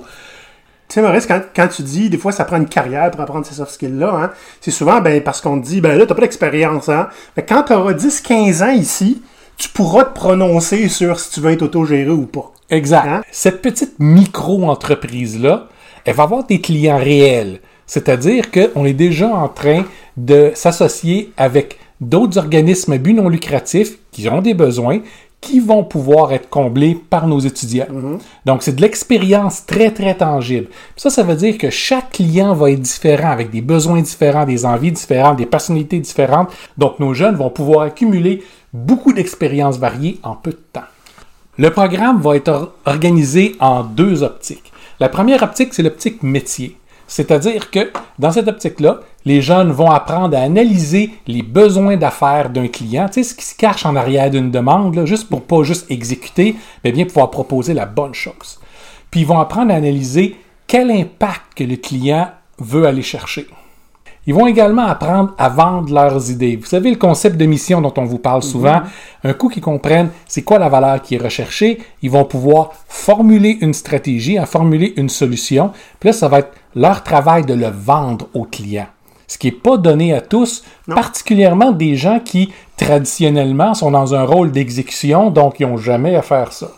Tu 0.92 0.96
sais, 0.96 1.02
Maurice, 1.04 1.26
quand, 1.26 1.40
quand 1.56 1.70
tu 1.70 1.84
dis, 1.84 2.10
des 2.10 2.18
fois, 2.18 2.34
ça 2.34 2.44
prend 2.44 2.58
une 2.58 2.68
carrière 2.68 3.10
pour 3.12 3.22
apprendre 3.22 3.46
ces 3.46 3.54
soft 3.54 3.72
skills-là, 3.72 4.14
hein, 4.14 4.32
c'est 4.60 4.72
souvent 4.72 5.00
ben, 5.00 5.24
parce 5.24 5.40
qu'on 5.40 5.58
te 5.62 5.66
dit, 5.66 5.80
ben 5.80 5.98
là, 5.98 6.06
t'as 6.06 6.16
pas 6.16 6.20
d'expérience. 6.20 6.90
Hein? 6.90 7.08
Que 7.34 7.40
quand 7.40 7.64
tu 7.64 7.72
auras 7.72 7.94
10-15 7.94 8.62
ans 8.62 8.74
ici, 8.74 9.22
tu 9.56 9.70
pourras 9.70 10.04
te 10.04 10.14
prononcer 10.14 10.90
sur 10.90 11.18
si 11.18 11.32
tu 11.32 11.40
veux 11.40 11.52
être 11.52 11.62
autogéré 11.62 12.10
ou 12.10 12.26
pas. 12.26 12.52
Exact. 12.70 13.08
Hein? 13.08 13.22
Cette 13.32 13.62
petite 13.62 13.94
micro-entreprise-là, 14.00 15.70
elle 16.04 16.14
va 16.14 16.24
avoir 16.24 16.44
des 16.44 16.60
clients 16.60 16.98
réels. 16.98 17.62
C'est-à-dire 17.86 18.52
qu'on 18.52 18.84
est 18.84 18.92
déjà 18.92 19.30
en 19.30 19.48
train 19.48 19.86
de 20.18 20.52
s'associer 20.56 21.32
avec 21.38 21.80
d'autres 22.02 22.38
organismes 22.38 22.92
à 22.92 22.98
but 22.98 23.14
non 23.14 23.30
lucratif 23.30 23.94
qui 24.12 24.28
ont 24.28 24.42
des 24.42 24.56
besoins 24.56 25.00
qui 25.42 25.60
vont 25.60 25.84
pouvoir 25.84 26.32
être 26.34 26.50
comblés 26.50 26.96
par 27.10 27.26
nos 27.26 27.40
étudiants. 27.40 27.88
Donc, 28.46 28.62
c'est 28.62 28.76
de 28.76 28.82
l'expérience 28.82 29.66
très, 29.66 29.90
très 29.90 30.16
tangible. 30.16 30.68
Puis 30.68 31.02
ça, 31.02 31.10
ça 31.10 31.24
veut 31.24 31.36
dire 31.36 31.58
que 31.58 31.72
chaque 31.72 32.12
client 32.12 32.54
va 32.54 32.70
être 32.70 32.80
différent, 32.80 33.32
avec 33.32 33.50
des 33.50 33.62
besoins 33.62 34.02
différents, 34.02 34.46
des 34.46 34.66
envies 34.68 34.92
différentes, 34.92 35.38
des 35.38 35.48
personnalités 35.48 36.00
différentes. 36.00 36.50
Donc, 36.78 37.00
nos 37.00 37.16
jeunes 37.16 37.36
vont 37.36 37.50
pouvoir 37.50 37.88
accumuler 37.88 38.44
beaucoup 38.72 39.14
d'expériences 39.14 39.80
variées 39.80 40.20
en 40.22 40.36
peu 40.36 40.52
de 40.52 40.62
temps. 40.72 40.88
Le 41.58 41.72
programme 41.72 42.22
va 42.22 42.36
être 42.36 42.48
or- 42.48 42.74
organisé 42.86 43.56
en 43.60 43.84
deux 43.84 44.22
optiques. 44.22 44.72
La 45.00 45.10
première 45.10 45.42
optique, 45.42 45.74
c'est 45.74 45.84
l'optique 45.84 46.22
métier. 46.22 46.78
C'est-à-dire 47.08 47.72
que 47.72 47.92
dans 48.20 48.32
cette 48.32 48.48
optique-là, 48.48 49.02
les 49.26 49.42
jeunes 49.42 49.72
vont 49.72 49.92
apprendre 49.92 50.38
à 50.38 50.42
analyser 50.42 51.12
les 51.28 51.44
besoins 51.44 51.98
d'affaires 51.98 52.50
d'un 52.50 52.68
client, 52.68 53.08
tu 53.08 53.24
sais, 53.24 53.30
ce 53.30 53.36
qui 53.36 53.46
se 53.46 53.56
cache 53.56 53.86
en 53.86 53.96
arrière 53.96 54.30
d'une 54.30 54.52
demande, 54.52 54.96
là, 54.96 55.06
juste 55.06 55.30
pour 55.30 55.44
pas 55.44 55.64
juste 55.64 55.90
exécuter, 55.92 56.56
mais 56.84 56.92
bien 56.92 57.06
pouvoir 57.06 57.30
proposer 57.30 57.74
la 57.74 57.86
bonne 57.86 58.14
chose. 58.14 58.60
Puis 59.10 59.22
ils 59.22 59.28
vont 59.28 59.40
apprendre 59.40 59.72
à 59.72 59.76
analyser 59.78 60.38
quel 60.68 60.90
impact 60.90 61.54
que 61.56 61.64
le 61.64 61.76
client 61.76 62.30
veut 62.60 62.86
aller 62.86 63.02
chercher. 63.02 63.48
Ils 64.28 64.36
vont 64.36 64.46
également 64.46 64.86
apprendre 64.86 65.34
à 65.40 65.50
vendre 65.50 65.92
leurs 65.92 66.30
idées. 66.30 66.56
Vous 66.56 66.68
savez, 66.68 66.92
le 66.92 66.96
concept 66.96 67.38
de 67.38 67.46
mission 67.46 67.82
dont 67.82 67.94
on 67.98 68.06
vous 68.06 68.20
parle 68.20 68.44
souvent, 68.44 68.82
un 69.24 69.34
coup 69.34 69.50
qu'ils 69.50 69.64
comprennent 69.64 70.12
c'est 70.28 70.44
quoi 70.44 70.60
la 70.60 70.70
valeur 70.70 71.02
qui 71.02 71.16
est 71.16 71.24
recherchée, 71.24 71.80
ils 72.04 72.12
vont 72.12 72.26
pouvoir 72.26 72.70
formuler 72.88 73.58
une 73.62 73.74
stratégie, 73.74 74.38
à 74.38 74.46
formuler 74.46 74.94
une 74.96 75.10
solution. 75.10 75.72
Puis 76.00 76.10
là, 76.10 76.14
ça 76.14 76.28
va 76.28 76.40
être 76.40 76.54
leur 76.76 77.04
travail 77.04 77.46
de 77.46 77.56
le 77.56 77.68
vendre 77.68 78.28
au 78.36 78.44
client. 78.44 78.88
Ce 79.32 79.38
qui 79.38 79.48
n'est 79.48 79.54
pas 79.54 79.78
donné 79.78 80.14
à 80.14 80.20
tous, 80.20 80.62
Non. 80.90 80.96
particulièrement 80.96 81.72
des 81.72 81.96
gens 81.96 82.20
qui, 82.20 82.52
traditionnellement, 82.76 83.74
sont 83.74 83.90
dans 83.92 84.14
un 84.14 84.24
rôle 84.24 84.52
d'exécution, 84.52 85.30
donc 85.32 85.60
ils 85.62 85.66
n'ont 85.68 85.78
jamais 85.78 86.16
à 86.18 86.22
faire 86.22 86.52
ça. 86.52 86.70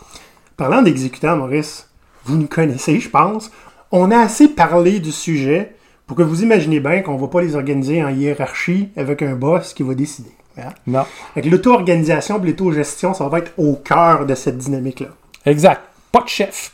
Parlant 0.56 0.80
d'exécutants, 0.80 1.36
Maurice, 1.36 1.88
vous 2.24 2.36
nous 2.36 2.46
connaissez, 2.46 3.00
je 3.00 3.10
pense. 3.10 3.50
On 3.90 4.12
a 4.12 4.18
assez 4.18 4.46
parlé 4.46 5.00
du 5.00 5.10
sujet 5.10 5.74
pour 6.06 6.16
que 6.16 6.22
vous 6.22 6.44
imaginez 6.44 6.78
bien 6.78 7.00
qu'on 7.02 7.14
ne 7.14 7.20
va 7.20 7.26
pas 7.26 7.42
les 7.42 7.56
organiser 7.56 8.04
en 8.04 8.08
hiérarchie 8.10 8.88
avec 8.96 9.22
un 9.22 9.34
boss 9.34 9.74
qui 9.74 9.82
va 9.82 9.94
décider. 9.94 10.30
hein? 10.56 10.68
Non. 10.86 11.04
Avec 11.34 11.50
l'auto-organisation 11.50 12.40
et 12.40 12.46
l'auto-gestion, 12.46 13.14
ça 13.14 13.26
va 13.28 13.38
être 13.38 13.52
au 13.58 13.74
cœur 13.74 14.26
de 14.26 14.34
cette 14.36 14.58
dynamique-là. 14.58 15.08
Exact. 15.44 15.80
Pas 16.12 16.22
de 16.22 16.28
chef, 16.28 16.70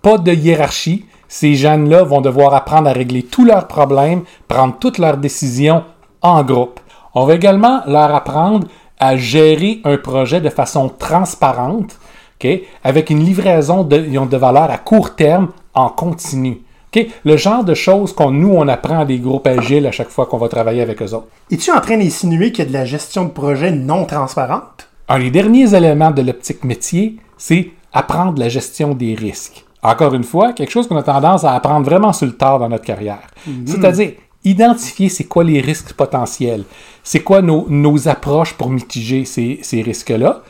pas 0.00 0.16
de 0.16 0.32
hiérarchie. 0.32 1.04
Ces 1.28 1.54
jeunes-là 1.54 2.02
vont 2.02 2.22
devoir 2.22 2.54
apprendre 2.54 2.88
à 2.88 2.92
régler 2.92 3.22
tous 3.22 3.44
leurs 3.44 3.68
problèmes, 3.68 4.22
prendre 4.48 4.76
toutes 4.80 4.98
leurs 4.98 5.18
décisions 5.18 5.84
en 6.22 6.42
groupe. 6.42 6.80
On 7.14 7.24
va 7.26 7.34
également 7.34 7.82
leur 7.86 8.14
apprendre 8.14 8.66
à 8.98 9.16
gérer 9.16 9.80
un 9.84 9.96
projet 9.98 10.40
de 10.40 10.48
façon 10.48 10.88
transparente, 10.88 11.96
ok, 12.40 12.50
avec 12.82 13.10
une 13.10 13.24
livraison 13.24 13.84
de, 13.84 13.98
de 13.98 14.36
valeur 14.36 14.70
à 14.70 14.78
court 14.78 15.14
terme 15.14 15.48
en 15.74 15.88
continu. 15.88 16.62
ok? 16.94 17.06
Le 17.24 17.36
genre 17.36 17.62
de 17.62 17.74
choses 17.74 18.12
qu'on 18.12 18.30
nous, 18.30 18.52
on 18.52 18.66
apprend 18.66 19.00
à 19.00 19.04
des 19.04 19.18
groupes 19.18 19.46
agiles 19.46 19.86
à 19.86 19.92
chaque 19.92 20.08
fois 20.08 20.26
qu'on 20.26 20.38
va 20.38 20.48
travailler 20.48 20.82
avec 20.82 21.00
eux 21.02 21.14
autres. 21.14 21.28
Es-tu 21.50 21.70
en 21.70 21.80
train 21.80 21.98
d'insinuer 21.98 22.52
qu'il 22.52 22.64
y 22.64 22.68
a 22.68 22.70
de 22.70 22.74
la 22.74 22.84
gestion 22.84 23.24
de 23.24 23.30
projet 23.30 23.70
non 23.70 24.04
transparente? 24.04 24.88
Un 25.08 25.20
des 25.20 25.30
derniers 25.30 25.74
éléments 25.74 26.10
de 26.10 26.22
l'optique 26.22 26.64
métier, 26.64 27.16
c'est 27.36 27.70
apprendre 27.92 28.38
la 28.38 28.48
gestion 28.48 28.94
des 28.94 29.14
risques. 29.14 29.64
Encore 29.82 30.14
une 30.14 30.24
fois, 30.24 30.52
quelque 30.52 30.70
chose 30.70 30.88
qu'on 30.88 30.96
a 30.96 31.02
tendance 31.02 31.44
à 31.44 31.54
apprendre 31.54 31.84
vraiment 31.84 32.12
sur 32.12 32.26
le 32.26 32.32
tard 32.32 32.58
dans 32.58 32.68
notre 32.68 32.84
carrière. 32.84 33.28
C'est-à-dire, 33.64 34.12
identifier 34.44 35.08
c'est 35.08 35.24
quoi 35.24 35.44
les 35.44 35.60
risques 35.60 35.92
potentiels, 35.92 36.64
c'est 37.02 37.20
quoi 37.20 37.42
nos, 37.42 37.66
nos 37.68 38.08
approches 38.08 38.54
pour 38.54 38.70
mitiger 38.70 39.24
ces, 39.24 39.60
ces 39.62 39.82
risques-là, 39.82 40.42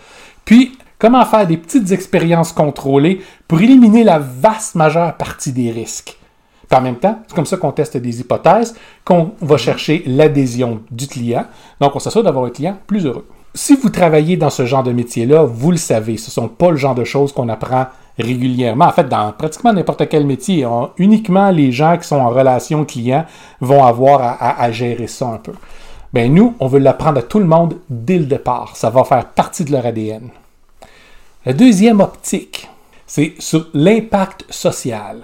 puis 0.44 0.78
comment 0.98 1.24
faire 1.24 1.46
des 1.46 1.56
petites 1.56 1.90
expériences 1.92 2.52
contrôlées 2.52 3.20
pour 3.46 3.60
éliminer 3.60 4.04
la 4.04 4.18
vaste 4.18 4.74
majeure 4.74 5.16
partie 5.16 5.52
des 5.52 5.70
risques. 5.70 6.16
Puis 6.68 6.78
en 6.78 6.82
même 6.82 6.96
temps, 6.96 7.18
c'est 7.26 7.34
comme 7.34 7.46
ça 7.46 7.56
qu'on 7.56 7.72
teste 7.72 7.96
des 7.96 8.20
hypothèses, 8.20 8.74
qu'on 9.04 9.32
va 9.40 9.56
chercher 9.56 10.02
l'adhésion 10.06 10.82
du 10.90 11.06
client. 11.06 11.46
Donc, 11.80 11.96
on 11.96 11.98
s'assure 11.98 12.22
d'avoir 12.22 12.44
un 12.44 12.50
client 12.50 12.76
plus 12.86 13.06
heureux. 13.06 13.26
Si 13.54 13.74
vous 13.74 13.88
travaillez 13.88 14.36
dans 14.36 14.50
ce 14.50 14.66
genre 14.66 14.82
de 14.82 14.92
métier-là, 14.92 15.44
vous 15.44 15.70
le 15.70 15.78
savez, 15.78 16.18
ce 16.18 16.28
ne 16.28 16.32
sont 16.32 16.48
pas 16.48 16.70
le 16.70 16.76
genre 16.76 16.94
de 16.94 17.04
choses 17.04 17.32
qu'on 17.32 17.48
apprend 17.48 17.86
régulièrement. 18.18 18.86
En 18.86 18.92
fait, 18.92 19.08
dans 19.08 19.32
pratiquement 19.32 19.72
n'importe 19.72 20.08
quel 20.08 20.26
métier, 20.26 20.66
uniquement 20.98 21.50
les 21.50 21.72
gens 21.72 21.96
qui 21.96 22.06
sont 22.06 22.16
en 22.16 22.30
relation 22.30 22.84
client 22.84 23.24
vont 23.60 23.84
avoir 23.84 24.20
à, 24.22 24.30
à- 24.32 24.62
à 24.62 24.70
gérer 24.72 25.06
ça 25.06 25.26
un 25.28 25.38
peu. 25.38 25.52
Ben 26.12 26.32
nous, 26.32 26.54
on 26.60 26.66
veut 26.68 26.78
l'apprendre 26.78 27.18
à 27.18 27.22
tout 27.22 27.38
le 27.38 27.44
monde 27.44 27.76
dès 27.90 28.18
le 28.18 28.24
départ. 28.24 28.76
Ça 28.76 28.88
va 28.90 29.04
faire 29.04 29.26
partie 29.26 29.64
de 29.64 29.72
leur 29.72 29.84
ADN. 29.84 30.30
La 31.44 31.52
deuxième 31.52 32.00
optique, 32.00 32.68
c'est 33.06 33.34
sur 33.38 33.66
l'impact 33.74 34.44
social. 34.50 35.18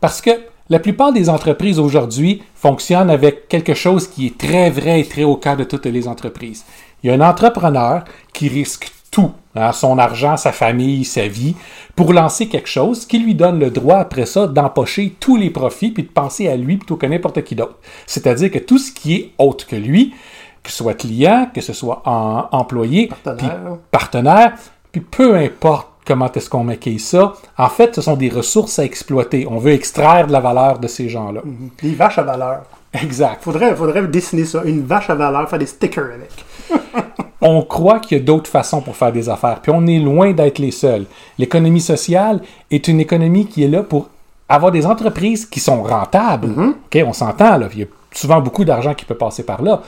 Parce 0.00 0.20
que 0.20 0.30
la 0.70 0.78
plupart 0.78 1.12
des 1.12 1.30
entreprises 1.30 1.78
aujourd'hui 1.78 2.42
fonctionnent 2.54 3.10
avec 3.10 3.48
quelque 3.48 3.74
chose 3.74 4.06
qui 4.06 4.26
est 4.26 4.38
très 4.38 4.68
vrai 4.70 5.00
et 5.00 5.04
très 5.08 5.24
au 5.24 5.36
cœur 5.36 5.56
de 5.56 5.64
toutes 5.64 5.86
les 5.86 6.06
entreprises. 6.06 6.64
Il 7.02 7.08
y 7.08 7.10
a 7.10 7.14
un 7.16 7.26
entrepreneur 7.28 8.04
qui 8.32 8.48
risque 8.48 8.92
tout, 9.18 9.32
hein, 9.56 9.72
son 9.72 9.98
argent, 9.98 10.36
sa 10.36 10.52
famille, 10.52 11.04
sa 11.04 11.26
vie, 11.26 11.56
pour 11.96 12.12
lancer 12.12 12.46
quelque 12.46 12.68
chose 12.68 13.04
qui 13.04 13.18
lui 13.18 13.34
donne 13.34 13.58
le 13.58 13.70
droit 13.70 13.96
après 13.96 14.26
ça 14.26 14.46
d'empocher 14.46 15.16
tous 15.18 15.36
les 15.36 15.50
profits 15.50 15.90
puis 15.90 16.04
de 16.04 16.08
penser 16.08 16.46
à 16.46 16.54
lui 16.56 16.76
plutôt 16.76 16.94
que 16.96 17.06
n'importe 17.06 17.42
qui 17.42 17.56
d'autre. 17.56 17.78
C'est-à-dire 18.06 18.48
que 18.52 18.60
tout 18.60 18.78
ce 18.78 18.92
qui 18.92 19.14
est 19.16 19.30
autre 19.38 19.66
que 19.66 19.74
lui, 19.74 20.14
que 20.62 20.70
ce 20.70 20.76
soit 20.76 20.94
client, 20.94 21.48
que 21.52 21.60
ce 21.60 21.72
soit 21.72 22.00
en- 22.04 22.46
employé, 22.52 23.08
Partenaire. 23.24 23.58
puis 23.64 23.74
partenaire, 23.90 24.52
puis 24.92 25.00
peu 25.00 25.34
importe 25.34 25.88
comment 26.06 26.30
est-ce 26.32 26.48
qu'on 26.48 26.62
maquille 26.62 27.00
ça, 27.00 27.32
en 27.58 27.68
fait, 27.68 27.96
ce 27.96 28.00
sont 28.02 28.16
des 28.16 28.28
ressources 28.28 28.78
à 28.78 28.84
exploiter. 28.84 29.48
On 29.50 29.58
veut 29.58 29.72
extraire 29.72 30.28
de 30.28 30.32
la 30.32 30.38
valeur 30.40 30.78
de 30.78 30.86
ces 30.86 31.08
gens-là. 31.08 31.40
Des 31.82 31.94
vaches 31.94 32.18
à 32.18 32.22
valeur. 32.22 32.62
Exact. 32.92 33.42
Faudrait, 33.42 33.74
faudrait 33.74 34.06
dessiner 34.06 34.44
ça. 34.44 34.62
Une 34.64 34.82
vache 34.86 35.10
à 35.10 35.16
valeur, 35.16 35.48
faire 35.50 35.58
des 35.58 35.66
stickers 35.66 36.04
avec. 36.14 36.30
On 37.40 37.62
croit 37.62 38.00
qu'il 38.00 38.18
y 38.18 38.20
a 38.20 38.24
d'autres 38.24 38.50
façons 38.50 38.80
pour 38.80 38.96
faire 38.96 39.12
des 39.12 39.28
affaires, 39.28 39.60
puis 39.60 39.72
on 39.74 39.86
est 39.86 39.98
loin 39.98 40.32
d'être 40.32 40.58
les 40.58 40.72
seuls. 40.72 41.04
L'économie 41.38 41.80
sociale 41.80 42.40
est 42.70 42.88
une 42.88 43.00
économie 43.00 43.46
qui 43.46 43.62
est 43.62 43.68
là 43.68 43.82
pour 43.82 44.08
avoir 44.48 44.72
des 44.72 44.86
entreprises 44.86 45.46
qui 45.46 45.60
sont 45.60 45.82
rentables. 45.82 46.50
OK, 46.86 47.02
on 47.06 47.12
s'entend. 47.12 47.60
Il 47.72 47.80
y 47.80 47.82
a 47.82 47.86
souvent 48.12 48.40
beaucoup 48.40 48.64
d'argent 48.64 48.94
qui 48.94 49.04
peut 49.04 49.14
passer 49.14 49.44
par 49.44 49.62
là, 49.62 49.82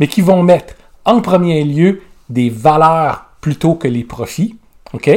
mais 0.00 0.08
qui 0.08 0.22
vont 0.22 0.42
mettre 0.42 0.74
en 1.04 1.20
premier 1.20 1.62
lieu 1.62 2.02
des 2.28 2.50
valeurs 2.50 3.26
plutôt 3.40 3.74
que 3.74 3.86
les 3.86 4.04
profits. 4.04 4.56
OK? 4.92 5.10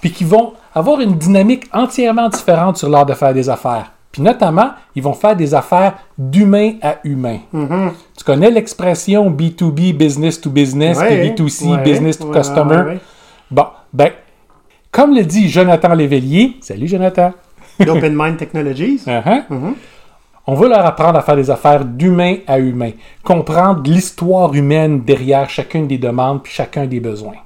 Puis 0.00 0.10
qui 0.10 0.24
vont 0.24 0.54
avoir 0.74 1.00
une 1.00 1.16
dynamique 1.16 1.68
entièrement 1.72 2.28
différente 2.28 2.78
sur 2.78 2.88
l'art 2.88 3.06
de 3.06 3.14
faire 3.14 3.34
des 3.34 3.48
affaires. 3.48 3.92
Puis 4.12 4.20
notamment, 4.20 4.72
ils 4.94 5.02
vont 5.02 5.14
faire 5.14 5.34
des 5.34 5.54
affaires 5.54 5.94
d'humain 6.18 6.74
à 6.82 6.98
humain. 7.02 7.38
Tu 7.52 8.24
connais 8.24 8.50
l'expression 8.50 9.30
B2B, 9.30 9.96
business 9.96 10.40
to 10.40 10.50
business, 10.50 10.98
Ouais, 10.98 11.32
puis 11.32 11.44
B2C, 11.44 11.70
ouais, 11.70 11.82
business 11.82 12.18
to 12.18 12.26
ouais, 12.26 12.38
customer? 12.38 12.98
Bon, 13.50 13.66
ben, 13.92 14.10
comme 14.90 15.14
le 15.14 15.22
dit 15.24 15.48
Jonathan 15.48 15.94
Léveillé, 15.94 16.58
salut 16.60 16.86
Jonathan, 16.86 17.32
L'Open 17.80 18.14
Mind 18.14 18.36
Technologies. 18.36 19.00
Uh-huh. 19.06 19.44
On 20.46 20.54
veut 20.54 20.68
leur 20.68 20.84
apprendre 20.84 21.18
à 21.18 21.22
faire 21.22 21.36
des 21.36 21.50
affaires 21.50 21.84
d'humain 21.84 22.36
à 22.46 22.58
humain, 22.58 22.90
comprendre 23.22 23.82
l'histoire 23.84 24.52
humaine 24.52 25.00
derrière 25.02 25.48
chacune 25.48 25.86
des 25.86 25.98
demandes 25.98 26.42
puis 26.42 26.52
chacun 26.52 26.84
des 26.86 27.00
besoins. 27.00 27.36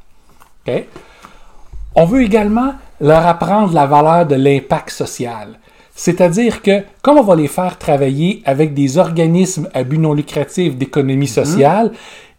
On 1.95 2.05
veut 2.05 2.23
également 2.23 2.75
leur 3.01 3.25
apprendre 3.27 3.73
la 3.73 3.87
valeur 3.87 4.27
de 4.27 4.35
l'impact 4.35 4.91
social. 4.91 5.59
C'est-à-dire 5.97 6.61
que, 6.61 6.83
comme 7.01 7.17
on 7.17 7.23
va 7.23 7.35
les 7.35 7.49
faire 7.49 7.79
travailler 7.79 8.43
avec 8.45 8.75
des 8.75 8.99
organismes 8.99 9.69
à 9.73 9.83
but 9.83 9.99
non 9.99 10.13
lucratif 10.13 10.77
d'économie 10.77 11.27
sociale, 11.27 11.91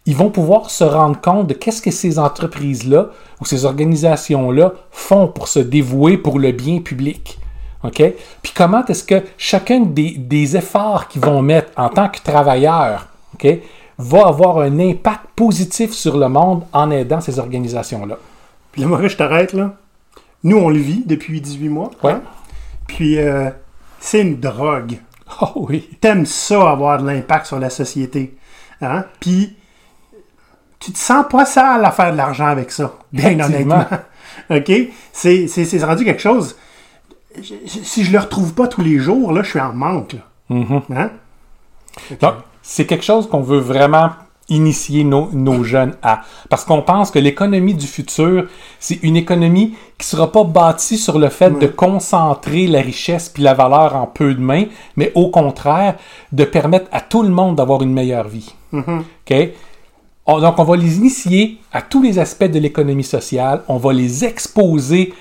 ils 0.06 0.16
vont 0.16 0.30
pouvoir 0.30 0.70
se 0.70 0.84
rendre 0.84 1.20
compte 1.20 1.48
de 1.48 1.54
qu'est-ce 1.54 1.82
que 1.82 1.90
ces 1.90 2.20
entreprises-là 2.20 3.08
ou 3.40 3.44
ces 3.44 3.64
organisations-là 3.64 4.72
font 4.92 5.26
pour 5.26 5.48
se 5.48 5.58
dévouer 5.58 6.16
pour 6.16 6.38
le 6.38 6.52
bien 6.52 6.80
public. 6.80 7.38
OK? 7.82 8.02
Puis 8.42 8.52
comment 8.54 8.86
est-ce 8.86 9.02
que 9.02 9.22
chacun 9.36 9.80
des, 9.80 10.12
des 10.16 10.56
efforts 10.56 11.08
qu'ils 11.08 11.22
vont 11.22 11.42
mettre 11.42 11.72
en 11.76 11.88
tant 11.88 12.08
que 12.08 12.20
travailleurs, 12.20 13.08
OK, 13.34 13.46
va 13.98 14.28
avoir 14.28 14.58
un 14.58 14.78
impact 14.78 15.22
positif 15.34 15.92
sur 15.92 16.16
le 16.16 16.28
monde 16.28 16.62
en 16.72 16.92
aidant 16.92 17.20
ces 17.20 17.40
organisations-là? 17.40 18.18
Puis 18.70 18.82
là, 18.82 18.88
Maurice, 18.88 19.12
je 19.12 19.16
t'arrête, 19.16 19.52
là. 19.52 19.74
Nous, 20.44 20.56
on 20.56 20.68
le 20.68 20.78
vit 20.78 21.02
depuis 21.04 21.40
18 21.40 21.68
mois. 21.68 21.90
Ouais. 22.04 22.12
hein? 22.12 22.22
Puis, 22.88 23.18
euh, 23.18 23.50
c'est 24.00 24.20
une 24.22 24.40
drogue. 24.40 24.98
Oh 25.42 25.66
oui. 25.68 25.90
T'aimes 26.00 26.24
ça, 26.24 26.70
avoir 26.70 27.02
de 27.02 27.06
l'impact 27.06 27.44
sur 27.46 27.58
la 27.58 27.68
société. 27.68 28.34
Hein? 28.80 29.04
Puis, 29.20 29.54
tu 30.80 30.90
te 30.90 30.96
sens 30.98 31.26
pas 31.30 31.44
sale 31.44 31.84
à 31.84 31.90
faire 31.90 32.12
de 32.12 32.16
l'argent 32.16 32.46
avec 32.46 32.70
ça. 32.72 32.94
Bien 33.12 33.38
honnêtement. 33.38 33.84
OK? 34.50 34.72
C'est, 35.12 35.46
rendu 35.84 36.06
quelque 36.06 36.22
chose. 36.22 36.56
je- 37.36 37.54
si 37.66 38.04
je 38.04 38.10
le 38.12 38.18
retrouve 38.20 38.54
pas 38.54 38.68
tous 38.68 38.80
les 38.80 38.98
jours, 38.98 39.32
là, 39.32 39.42
je 39.42 39.50
suis 39.50 39.60
en 39.60 39.74
manque. 39.74 40.14
Là. 40.14 40.20
Mhm. 40.48 40.80
Hein? 40.96 41.10
Donc, 42.20 42.34
c'est 42.62 42.86
quelque 42.86 43.04
chose 43.04 43.28
qu'on 43.28 43.42
veut 43.42 43.60
vraiment 43.60 44.12
initier 44.48 45.04
nos, 45.04 45.28
nos 45.32 45.62
jeunes 45.62 45.94
à. 46.02 46.22
Parce 46.48 46.64
qu'on 46.64 46.82
pense 46.82 47.10
que 47.10 47.18
l'économie 47.18 47.74
du 47.74 47.86
futur, 47.86 48.46
c'est 48.80 48.98
une 49.02 49.16
économie 49.16 49.70
qui 49.98 50.06
ne 50.06 50.10
sera 50.16 50.32
pas 50.32 50.44
bâtie 50.44 50.96
sur 50.98 51.18
le 51.18 51.28
fait 51.28 51.50
de 51.58 51.66
concentrer 51.66 52.66
la 52.66 52.80
richesse 52.80 53.28
puis 53.28 53.42
la 53.42 53.54
valeur 53.54 53.94
en 53.96 54.06
peu 54.06 54.34
de 54.34 54.40
mains, 54.40 54.64
mais 54.96 55.12
au 55.14 55.28
contraire, 55.30 55.96
de 56.32 56.44
permettre 56.44 56.86
à 56.92 57.00
tout 57.00 57.22
le 57.22 57.28
monde 57.28 57.56
d'avoir 57.56 57.82
une 57.82 57.92
meilleure 57.92 58.28
vie. 58.28 58.54
OK? 59.30 59.36
On- 60.26 60.40
donc, 60.40 60.58
on 60.58 60.64
va 60.64 60.76
les 60.76 60.96
initier 60.98 61.58
à 61.72 61.80
tous 61.82 62.02
les 62.02 62.18
aspects 62.18 62.44
de 62.44 62.58
l'économie 62.58 63.04
sociale. 63.04 63.62
On 63.68 63.76
va 63.78 63.92
les 63.92 64.24
exposer 64.24 65.12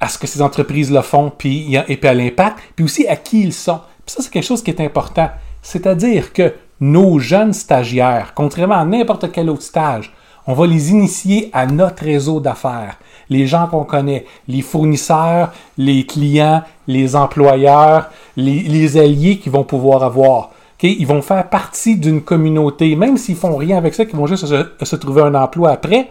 à 0.00 0.08
ce 0.08 0.18
que 0.18 0.26
ces 0.26 0.42
entreprises-là 0.42 1.02
font, 1.02 1.30
puis, 1.36 1.76
et 1.88 1.96
puis 1.96 2.08
à 2.08 2.14
l'impact, 2.14 2.58
puis 2.76 2.84
aussi 2.84 3.06
à 3.06 3.16
qui 3.16 3.42
ils 3.42 3.52
sont. 3.52 3.80
Puis 4.04 4.14
ça, 4.16 4.22
c'est 4.22 4.30
quelque 4.30 4.44
chose 4.46 4.62
qui 4.62 4.70
est 4.70 4.80
important. 4.80 5.30
C'est-à-dire 5.62 6.32
que 6.32 6.52
nos 6.80 7.18
jeunes 7.18 7.52
stagiaires, 7.52 8.32
contrairement 8.34 8.76
à 8.76 8.84
n'importe 8.84 9.30
quel 9.32 9.50
autre 9.50 9.62
stage, 9.62 10.12
on 10.46 10.52
va 10.52 10.66
les 10.66 10.90
initier 10.90 11.50
à 11.52 11.66
notre 11.66 12.04
réseau 12.04 12.40
d'affaires. 12.40 12.98
Les 13.30 13.46
gens 13.46 13.66
qu'on 13.66 13.84
connaît, 13.84 14.26
les 14.48 14.60
fournisseurs, 14.60 15.52
les 15.78 16.04
clients, 16.04 16.62
les 16.86 17.16
employeurs, 17.16 18.10
les, 18.36 18.98
alliés 18.98 19.38
qu'ils 19.38 19.52
vont 19.52 19.64
pouvoir 19.64 20.02
avoir. 20.02 20.50
Ils 20.82 21.06
vont 21.06 21.22
faire 21.22 21.48
partie 21.48 21.96
d'une 21.96 22.20
communauté, 22.20 22.94
même 22.94 23.16
s'ils 23.16 23.36
font 23.36 23.56
rien 23.56 23.78
avec 23.78 23.94
ça, 23.94 24.04
qu'ils 24.04 24.18
vont 24.18 24.26
juste 24.26 24.44
se, 24.44 24.66
se 24.82 24.96
trouver 24.96 25.22
un 25.22 25.34
emploi 25.34 25.70
après. 25.70 26.10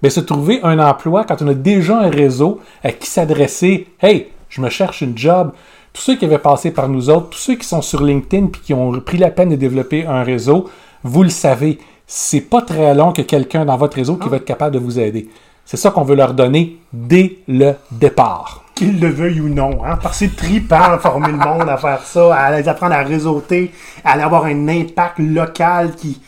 Mais 0.00 0.10
se 0.10 0.20
trouver 0.20 0.60
un 0.62 0.78
emploi 0.78 1.24
quand 1.24 1.42
on 1.42 1.48
a 1.48 1.54
déjà 1.54 1.98
un 1.98 2.10
réseau 2.10 2.60
à 2.84 2.92
qui 2.92 3.08
s'adresser. 3.08 3.88
Hey, 4.00 4.28
je 4.48 4.60
me 4.60 4.68
cherche 4.68 5.00
une 5.00 5.18
job. 5.18 5.52
Tous 5.92 6.02
ceux 6.02 6.16
qui 6.16 6.24
avaient 6.24 6.38
passé 6.38 6.70
par 6.70 6.88
nous 6.88 7.10
autres, 7.10 7.30
tous 7.30 7.38
ceux 7.38 7.54
qui 7.54 7.66
sont 7.66 7.82
sur 7.82 8.02
LinkedIn 8.02 8.46
puis 8.46 8.60
qui 8.62 8.74
ont 8.74 8.92
pris 9.00 9.18
la 9.18 9.30
peine 9.30 9.50
de 9.50 9.56
développer 9.56 10.06
un 10.06 10.22
réseau, 10.22 10.70
vous 11.04 11.22
le 11.22 11.28
savez, 11.28 11.78
c'est 12.06 12.40
pas 12.40 12.62
très 12.62 12.94
long 12.94 13.12
que 13.12 13.22
quelqu'un 13.22 13.64
dans 13.64 13.76
votre 13.76 13.96
réseau 13.96 14.16
qui 14.16 14.28
va 14.28 14.36
être 14.36 14.44
capable 14.44 14.74
de 14.74 14.78
vous 14.78 14.98
aider. 14.98 15.28
C'est 15.64 15.76
ça 15.76 15.90
qu'on 15.90 16.02
veut 16.02 16.16
leur 16.16 16.34
donner 16.34 16.78
dès 16.92 17.38
le 17.48 17.72
départ. 17.90 18.64
Qu'ils 18.74 19.00
le 19.00 19.08
veuillent 19.08 19.40
ou 19.40 19.48
non. 19.48 19.84
Hein? 19.84 19.98
Parce 20.02 20.18
que 20.18 20.26
c'est 20.26 20.36
trippant 20.36 20.98
former 20.98 21.28
le 21.28 21.38
monde 21.38 21.68
à 21.68 21.76
faire 21.76 22.02
ça, 22.02 22.34
à 22.34 22.58
les 22.58 22.68
apprendre 22.68 22.94
à 22.94 23.02
réseauter, 23.02 23.70
à 24.04 24.12
aller 24.12 24.22
avoir 24.22 24.44
un 24.46 24.68
impact 24.68 25.18
local 25.18 25.94
qui, 25.94 26.20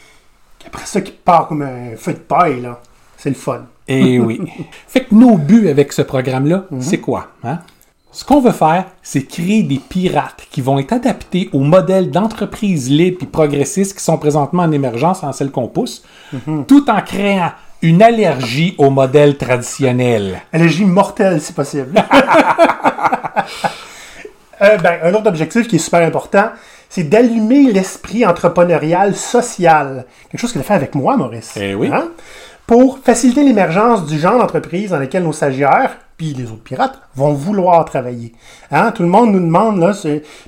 après 0.66 0.86
ça, 0.86 1.00
qui 1.00 1.12
part 1.12 1.48
comme 1.48 1.62
un 1.62 1.96
feu 1.96 2.12
de 2.12 2.18
paille. 2.18 2.60
là. 2.60 2.80
C'est 3.16 3.30
le 3.30 3.34
fun. 3.34 3.62
Et 3.88 4.18
oui. 4.18 4.40
Fait 4.88 5.04
que 5.04 5.14
nos 5.14 5.36
buts 5.36 5.68
avec 5.68 5.92
ce 5.92 6.02
programme-là, 6.02 6.64
c'est 6.80 6.98
quoi? 6.98 7.28
Hein? 7.42 7.58
Ce 8.14 8.24
qu'on 8.24 8.40
veut 8.40 8.52
faire, 8.52 8.84
c'est 9.02 9.24
créer 9.24 9.64
des 9.64 9.78
pirates 9.78 10.46
qui 10.48 10.60
vont 10.60 10.78
être 10.78 10.92
adaptés 10.92 11.50
aux 11.52 11.58
modèles 11.58 12.12
d'entreprises 12.12 12.88
libres 12.88 13.18
et 13.22 13.26
progressistes 13.26 13.98
qui 13.98 14.04
sont 14.04 14.18
présentement 14.18 14.62
en 14.62 14.70
émergence 14.70 15.24
en 15.24 15.32
celle 15.32 15.50
qu'on 15.50 15.66
pousse, 15.66 16.04
tout 16.68 16.88
en 16.88 17.00
créant 17.00 17.50
une 17.82 18.04
allergie 18.04 18.76
au 18.78 18.90
modèle 18.90 19.36
traditionnel. 19.36 20.40
Allergie 20.52 20.84
mortelle, 20.84 21.40
si 21.40 21.52
possible. 21.52 22.02
Euh, 24.62 24.78
ben, 24.78 25.00
un 25.02 25.12
autre 25.14 25.26
objectif 25.26 25.66
qui 25.66 25.76
est 25.76 25.80
super 25.80 26.06
important, 26.06 26.50
c'est 26.88 27.02
d'allumer 27.02 27.72
l'esprit 27.72 28.24
entrepreneurial 28.24 29.16
social. 29.16 30.06
Quelque 30.30 30.40
chose 30.40 30.52
qu'il 30.52 30.60
a 30.60 30.64
fait 30.64 30.74
avec 30.74 30.94
moi, 30.94 31.16
Maurice. 31.16 31.54
Eh 31.56 31.74
oui. 31.74 31.90
Hein? 31.92 32.10
Pour 32.66 32.98
faciliter 32.98 33.44
l'émergence 33.44 34.06
du 34.06 34.18
genre 34.18 34.38
d'entreprise 34.38 34.90
dans 34.90 34.98
lequel 34.98 35.22
nos 35.22 35.34
stagiaires, 35.34 35.98
puis 36.16 36.32
les 36.32 36.44
autres 36.44 36.62
pirates, 36.62 36.98
vont 37.14 37.34
vouloir 37.34 37.84
travailler. 37.84 38.32
Hein? 38.70 38.90
Tout 38.92 39.02
le 39.02 39.08
monde 39.10 39.32
nous 39.32 39.40
demande, 39.40 39.78
là, 39.78 39.92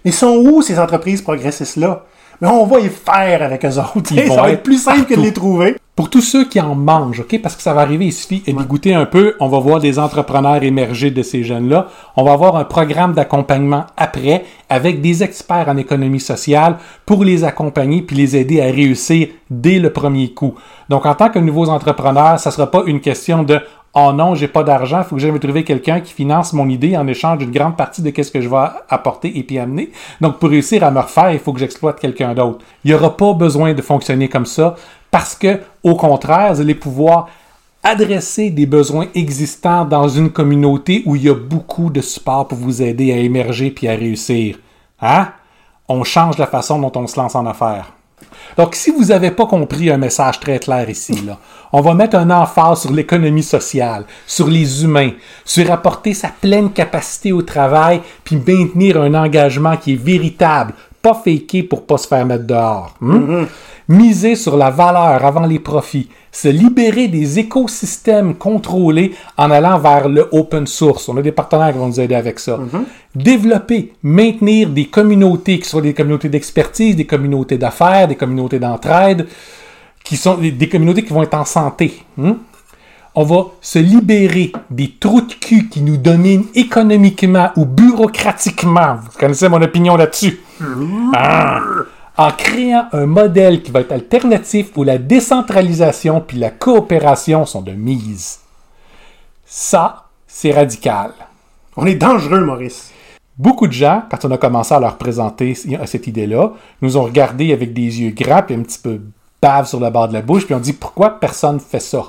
mais 0.03 0.13
sont 0.13 0.37
où 0.37 0.63
ces 0.63 0.79
entreprises 0.79 1.21
progressistes-là? 1.21 2.05
Mais 2.41 2.49
on 2.49 2.67
va 2.67 2.81
y 2.81 2.89
faire 2.89 3.43
avec 3.43 3.65
eux 3.65 3.79
autres. 3.79 4.13
Ils 4.13 4.23
vont 4.29 4.35
Ça 4.35 4.43
va 4.43 4.51
être 4.51 4.63
plus 4.63 4.83
simple 4.83 5.05
que 5.05 5.15
de 5.15 5.21
les 5.21 5.33
trouver. 5.33 5.77
Pour 5.97 6.11
tous 6.11 6.21
ceux 6.21 6.47
qui 6.47 6.61
en 6.61 6.75
mangent, 6.75 7.21
OK? 7.21 7.41
Parce 7.41 7.57
que 7.57 7.63
ça 7.63 7.73
va 7.73 7.81
arriver, 7.81 8.05
il 8.05 8.13
suffit 8.13 8.41
d'y 8.41 8.53
goûter 8.53 8.93
un 8.93 9.07
peu. 9.07 9.35
On 9.41 9.49
va 9.49 9.59
voir 9.61 9.81
des 9.81 9.99
entrepreneurs 9.99 10.63
émerger 10.63 11.11
de 11.11 11.23
ces 11.23 11.43
jeunes-là. 11.43 11.89
On 12.17 12.25
va 12.25 12.33
avoir 12.33 12.57
un 12.57 12.65
programme 12.65 13.15
d'accompagnement 13.15 13.87
après 13.97 14.45
avec 14.69 15.01
des 15.01 15.23
experts 15.23 15.71
en 15.71 15.79
économie 15.79 16.21
sociale 16.21 16.77
pour 17.07 17.25
les 17.25 17.45
accompagner 17.45 18.03
puis 18.03 18.15
les 18.15 18.37
aider 18.37 18.61
à 18.61 18.67
réussir 18.67 19.29
dès 19.49 19.79
le 19.79 19.91
premier 19.91 20.35
coup. 20.35 20.55
Donc, 20.91 21.07
en 21.07 21.15
tant 21.15 21.31
que 21.31 21.39
nouveaux 21.39 21.71
entrepreneurs, 21.71 22.39
ça 22.39 22.51
sera 22.51 22.71
pas 22.71 22.83
une 22.87 23.01
question 23.01 23.43
de 23.43 23.59
Oh 23.99 24.13
non, 24.13 24.35
j'ai 24.35 24.47
pas 24.47 24.63
d'argent, 24.63 24.99
il 24.99 25.05
faut 25.05 25.17
que 25.17 25.23
j'aille 25.23 25.41
trouver 25.41 25.65
quelqu'un 25.65 26.01
qui 26.01 26.13
finance 26.13 26.53
mon 26.53 26.69
idée 26.69 26.99
en 26.99 27.07
échange 27.07 27.39
d'une 27.39 27.51
grande 27.51 27.79
partie 27.79 28.03
de 28.03 28.11
qu'est-ce 28.11 28.31
que 28.31 28.43
je 28.43 28.49
vais 28.51 28.67
apporter 28.91 29.39
et 29.39 29.43
puis 29.43 29.59
amener. 29.59 29.91
Donc, 30.21 30.39
pour 30.39 30.51
réussir 30.51 30.85
à 30.85 30.91
me 30.91 31.01
refaire, 31.01 31.33
il 31.33 31.39
faut 31.39 31.55
que 31.55 31.61
j'exploite 31.61 31.99
quelqu'un 31.99 32.35
d'autre. 32.35 32.63
Il 32.85 32.91
n'y 32.91 32.95
aura 32.95 33.17
pas 33.17 33.33
besoin 33.33 33.73
de 33.73 33.81
fonctionner 33.81 34.29
comme 34.29 34.45
ça 34.45 34.75
parce 35.11 35.35
que, 35.35 35.61
au 35.83 35.97
contraire, 35.97 36.53
vous 36.53 36.61
allez 36.61 36.75
pouvoir 36.75 37.31
adresser 37.83 38.51
des 38.51 38.67
besoins 38.67 39.07
existants 39.15 39.87
dans 39.87 40.09
une 40.09 40.29
communauté 40.29 41.03
où 41.07 41.17
il 41.17 41.23
y 41.23 41.31
a 41.31 41.35
beaucoup 41.35 41.89
de 41.89 42.03
support 42.03 42.49
pour 42.49 42.59
vous 42.59 42.83
aider 42.83 43.15
à 43.15 43.17
émerger 43.17 43.71
puis 43.71 43.89
à 43.89 43.93
réussir. 43.93 44.59
Hein? 45.01 45.29
On 45.89 46.05
change 46.05 46.37
la 46.37 46.47
façon 46.47 46.79
dont 46.79 46.93
on 46.97 47.07
se 47.07 47.19
lance 47.19 47.35
en 47.35 47.47
affaires. 47.47 47.96
Donc, 48.57 48.75
si 48.75 48.91
vous 48.91 49.07
n'avez 49.07 49.31
pas 49.31 49.47
compris 49.47 49.91
un 49.91 49.99
message 49.99 50.41
très 50.41 50.59
clair 50.59 50.89
ici, 50.89 51.21
là, 51.27 51.39
on 51.73 51.83
va 51.83 51.95
mettre 51.95 52.17
un 52.17 52.31
emphase 52.31 52.81
sur 52.83 52.93
l'économie 52.93 53.43
sociale, 53.43 54.07
sur 54.27 54.49
les 54.49 54.83
humains, 54.83 55.11
sur 55.45 55.71
apporter 55.71 56.15
sa 56.15 56.29
pleine 56.29 56.73
capacité 56.73 57.33
au 57.33 57.43
travail, 57.43 58.01
puis 58.25 58.37
maintenir 58.37 59.01
un 59.01 59.15
engagement 59.15 59.77
qui 59.77 59.93
est 59.93 60.03
véritable, 60.03 60.73
pas 61.07 61.15
faké 61.15 61.63
pour 61.63 61.87
pas 61.87 61.99
se 61.99 62.09
faire 62.09 62.27
mettre 62.27 62.47
dehors. 62.47 62.95
hmm? 63.01 63.47
Miser 63.89 64.35
sur 64.35 64.57
la 64.57 64.71
valeur 64.71 65.25
avant 65.25 65.47
les 65.47 65.61
profits, 65.61 66.09
se 66.33 66.49
libérer 66.49 67.07
des 67.07 67.39
écosystèmes 67.39 68.35
contrôlés 68.35 69.13
en 69.37 69.49
allant 69.53 69.79
vers 69.79 70.09
le 70.09 70.27
open 70.33 70.67
source. 70.67 71.09
On 71.09 71.17
a 71.17 71.23
des 71.23 71.31
partenaires 71.31 71.73
qui 71.73 71.79
vont 71.79 71.87
nous 71.87 72.01
aider 72.01 72.17
avec 72.17 72.41
ça. 72.41 72.59
Développer, 73.15 73.93
maintenir 74.03 74.69
des 74.71 74.87
communautés 74.87 75.61
qui 75.61 75.69
soient 75.69 75.81
des 75.81 75.95
communautés 75.95 76.29
d'expertise, 76.29 76.97
des 76.97 77.07
communautés 77.07 77.59
d'affaires, 77.59 78.09
des 78.09 78.17
communautés 78.17 78.59
d'entraide, 78.59 79.29
qui 80.03 80.17
sont 80.17 80.37
des, 80.37 80.51
des 80.51 80.69
communautés 80.69 81.05
qui 81.05 81.13
vont 81.13 81.23
être 81.23 81.35
en 81.35 81.45
santé. 81.45 82.03
hmm? 82.17 82.33
On 83.19 83.25
va 83.25 83.47
se 83.63 83.79
libérer 83.79 84.53
des 84.71 84.93
trous 85.01 85.23
de 85.23 85.33
cul 85.33 85.69
qui 85.71 85.81
nous 85.81 85.97
dominent 85.97 86.45
économiquement 86.55 87.51
ou 87.57 87.65
bureaucratiquement. 87.65 88.97
Vous 88.97 89.19
connaissez 89.19 89.49
mon 89.49 89.63
opinion 89.63 89.97
là-dessus? 89.97 90.41
Ah! 91.15 91.61
en 92.19 92.31
créant 92.31 92.87
un 92.93 93.07
modèle 93.07 93.63
qui 93.63 93.71
va 93.71 93.81
être 93.81 93.93
alternatif 93.93 94.71
où 94.77 94.85
la 94.85 94.99
décentralisation 94.99 96.21
puis 96.21 96.39
la 96.39 96.51
coopération 96.51 97.45
sont 97.45 97.61
de 97.61 97.73
mise. 97.73 98.41
Ça, 99.45 100.05
c'est 100.27 100.53
radical. 100.53 101.13
On 101.77 101.87
est 101.87 101.95
dangereux, 101.95 102.41
Maurice. 102.41 102.91
Beaucoup 103.37 103.67
de 103.67 103.73
gens, 103.73 104.03
quand 104.11 104.25
on 104.25 104.31
a 104.31 104.39
commencé 104.39 104.75
à 104.75 104.81
leur 104.81 104.97
présenter 104.97 105.55
cette 105.55 106.07
idée-là, 106.07 106.53
nous 106.81 106.97
ont 106.97 107.05
regardé 107.05 107.53
avec 107.53 107.75
des 107.75 108.01
yeux 108.01 108.13
grands 108.13 108.43
puis 108.43 108.55
un 108.55 108.63
petit 108.63 108.79
peu 108.79 109.01
bave 109.43 109.67
sur 109.67 109.79
le 109.79 109.91
bord 109.91 110.09
de 110.09 110.15
la 110.15 110.23
bouche, 110.23 110.47
puis 110.47 110.55
on 110.55 110.61
dit 110.61 110.73
pourquoi 110.73 111.21
personne 111.21 111.61
fait 111.61 111.81
ça? 111.81 112.03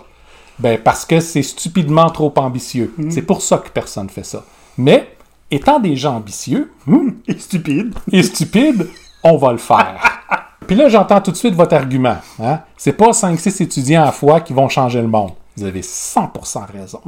Ben 0.60 0.80
parce 0.84 1.06
que 1.06 1.20
c'est 1.20 1.44
stupidement 1.44 2.10
trop 2.10 2.34
ambitieux. 2.38 2.94
C'est 3.10 3.22
pour 3.22 3.42
ça 3.42 3.58
que 3.60 3.70
personne 3.70 4.10
fait 4.10 4.24
ça. 4.26 4.44
Mais 4.78 5.16
étant 5.52 5.80
des 5.80 5.96
gens 5.96 6.16
ambitieux 6.16 6.72
hmm, 6.86 7.10
Et 7.28 7.38
stupide. 7.38 7.94
et 8.12 8.24
stupides, 8.24 8.88
on 9.24 9.38
va 9.38 9.52
le 9.52 9.58
faire. 9.58 10.02
Puis 10.68 10.76
là, 10.76 10.90
j'entends 10.90 11.22
tout 11.22 11.32
de 11.32 11.38
suite 11.38 11.54
votre 11.56 11.76
argument. 11.76 12.18
Hein? 12.44 12.60
C'est 12.76 12.94
pas 12.94 13.12
5-6 13.12 13.64
étudiants 13.64 14.02
à 14.02 14.06
la 14.08 14.12
fois 14.12 14.42
qui 14.42 14.52
vont 14.54 14.68
changer 14.68 15.02
le 15.02 15.08
monde. 15.08 15.32
Vous 15.56 15.64
avez 15.64 15.82
100% 15.82 16.66
raison. 16.72 17.00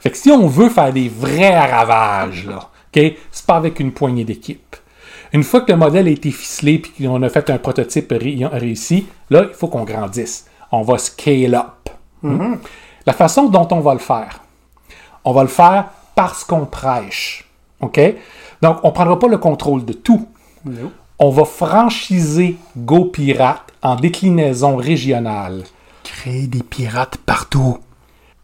Fait 0.00 0.10
que 0.10 0.16
si 0.16 0.30
on 0.30 0.46
veut 0.46 0.68
faire 0.70 0.92
des 0.92 1.08
vrais 1.08 1.58
ravages, 1.70 2.46
là, 2.46 2.56
OK, 2.96 3.02
c'est 3.30 3.46
pas 3.46 3.56
avec 3.56 3.80
une 3.80 3.92
poignée 3.92 4.24
d'équipe. 4.24 4.76
Une 5.32 5.42
fois 5.42 5.60
que 5.60 5.72
le 5.72 5.76
modèle 5.78 6.06
a 6.06 6.10
été 6.10 6.30
ficelé 6.30 6.78
puis 6.78 7.04
qu'on 7.06 7.22
a 7.22 7.28
fait 7.28 7.50
un 7.50 7.58
prototype 7.58 8.10
ré- 8.12 8.38
réussi, 8.50 9.06
là, 9.28 9.44
il 9.48 9.54
faut 9.54 9.68
qu'on 9.68 9.84
grandisse. 9.84 10.46
On 10.72 10.82
va 10.82 10.96
scale 10.96 11.54
up. 11.54 11.90
Hmm? 12.22 12.54
La 13.08 13.14
façon 13.14 13.48
dont 13.48 13.66
on 13.70 13.80
va 13.80 13.94
le 13.94 14.00
faire, 14.00 14.42
on 15.24 15.32
va 15.32 15.40
le 15.40 15.48
faire 15.48 15.86
parce 16.14 16.44
qu'on 16.44 16.66
prêche. 16.66 17.48
OK? 17.80 17.98
Donc, 18.60 18.80
on 18.82 18.88
ne 18.88 18.92
prendra 18.92 19.18
pas 19.18 19.28
le 19.28 19.38
contrôle 19.38 19.86
de 19.86 19.94
tout. 19.94 20.28
On 21.18 21.30
va 21.30 21.46
franchiser 21.46 22.58
GoPirate 22.76 23.72
en 23.80 23.96
déclinaison 23.96 24.76
régionale. 24.76 25.64
Créer 26.04 26.48
des 26.48 26.62
pirates 26.62 27.16
partout. 27.16 27.78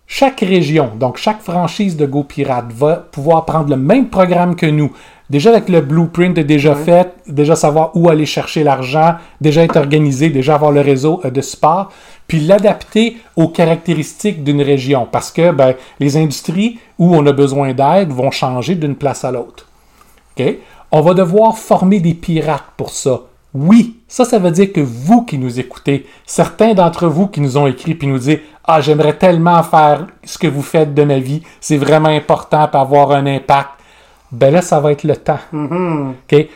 Chaque 0.07 0.40
région, 0.40 0.92
donc 0.98 1.18
chaque 1.18 1.42
franchise 1.42 1.98
de 1.98 2.07
GoPirate 2.07 2.72
va 2.72 2.96
pouvoir 2.96 3.44
prendre 3.44 3.68
le 3.68 3.77
même 3.77 4.09
programme 4.09 4.57
que 4.57 4.64
nous. 4.64 4.92
Déjà 5.31 5.51
avec 5.51 5.71
le 5.71 5.81
blueprint 5.81 6.39
déjà 6.39 6.75
fait, 6.75 7.15
déjà 7.27 7.57
savoir 7.57 7.93
où 7.95 8.11
aller 8.11 8.27
chercher 8.27 8.63
l'argent, 8.63 9.15
déjà 9.41 9.63
être 9.63 9.77
organisé, 9.77 10.29
déjà 10.29 10.55
avoir 10.55 10.71
le 10.71 10.83
réseau 10.83 11.21
euh, 11.25 11.31
de 11.31 11.41
support, 11.41 11.91
puis 12.27 12.41
l'adapter 12.41 13.17
aux 13.37 13.49
caractéristiques 13.49 14.45
d'une 14.45 14.61
région. 14.61 15.09
Parce 15.11 15.33
que 15.33 15.51
ben, 15.51 15.75
les 15.99 16.17
industries 16.17 16.79
où 16.99 17.17
on 17.17 17.27
a 17.27 17.33
besoin 17.33 17.73
d'aide 17.73 18.11
vont 18.11 18.31
changer 18.31 18.75
d'une 18.75 18.97
place 18.97 19.25
à 19.25 19.33
l'autre. 19.33 19.67
On 20.91 21.01
va 21.01 21.15
devoir 21.15 21.57
former 21.59 22.01
des 22.01 22.15
pirates 22.15 22.65
pour 22.77 22.91
ça. 22.91 23.23
Oui, 23.55 24.01
ça, 24.09 24.25
ça 24.25 24.39
veut 24.39 24.51
dire 24.51 24.73
que 24.73 24.81
vous 24.81 25.23
qui 25.23 25.39
nous 25.39 25.61
écoutez, 25.61 26.07
certains 26.27 26.75
d'entre 26.75 27.07
vous 27.07 27.29
qui 27.29 27.41
nous 27.41 27.57
ont 27.57 27.69
écrit 27.69 27.95
puis 27.95 28.09
nous 28.09 28.19
disent 28.19 28.41
Ah, 28.65 28.81
j'aimerais 28.81 29.17
tellement 29.17 29.63
faire 29.63 30.09
ce 30.25 30.39
que 30.39 30.49
vous 30.49 30.63
faites 30.63 30.93
de 30.93 31.05
ma 31.05 31.19
vie, 31.19 31.43
c'est 31.61 31.77
vraiment 31.77 32.09
important 32.09 32.67
pour 32.67 32.81
avoir 32.81 33.13
un 33.13 33.27
impact. 33.27 33.71
Ben 34.35 34.53
là, 34.53 34.62
ça 34.62 34.81
va 34.81 34.92
être 34.92 35.05
le 35.05 35.16
temps. 35.16 35.38
OK? 35.53 36.49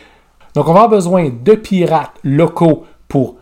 Donc, 0.55 0.67
on 0.67 0.73
va 0.73 0.81
avoir 0.81 0.89
besoin 0.89 1.29
de 1.29 1.53
pirates 1.55 2.13
locaux 2.23 2.85
pour 3.07 3.35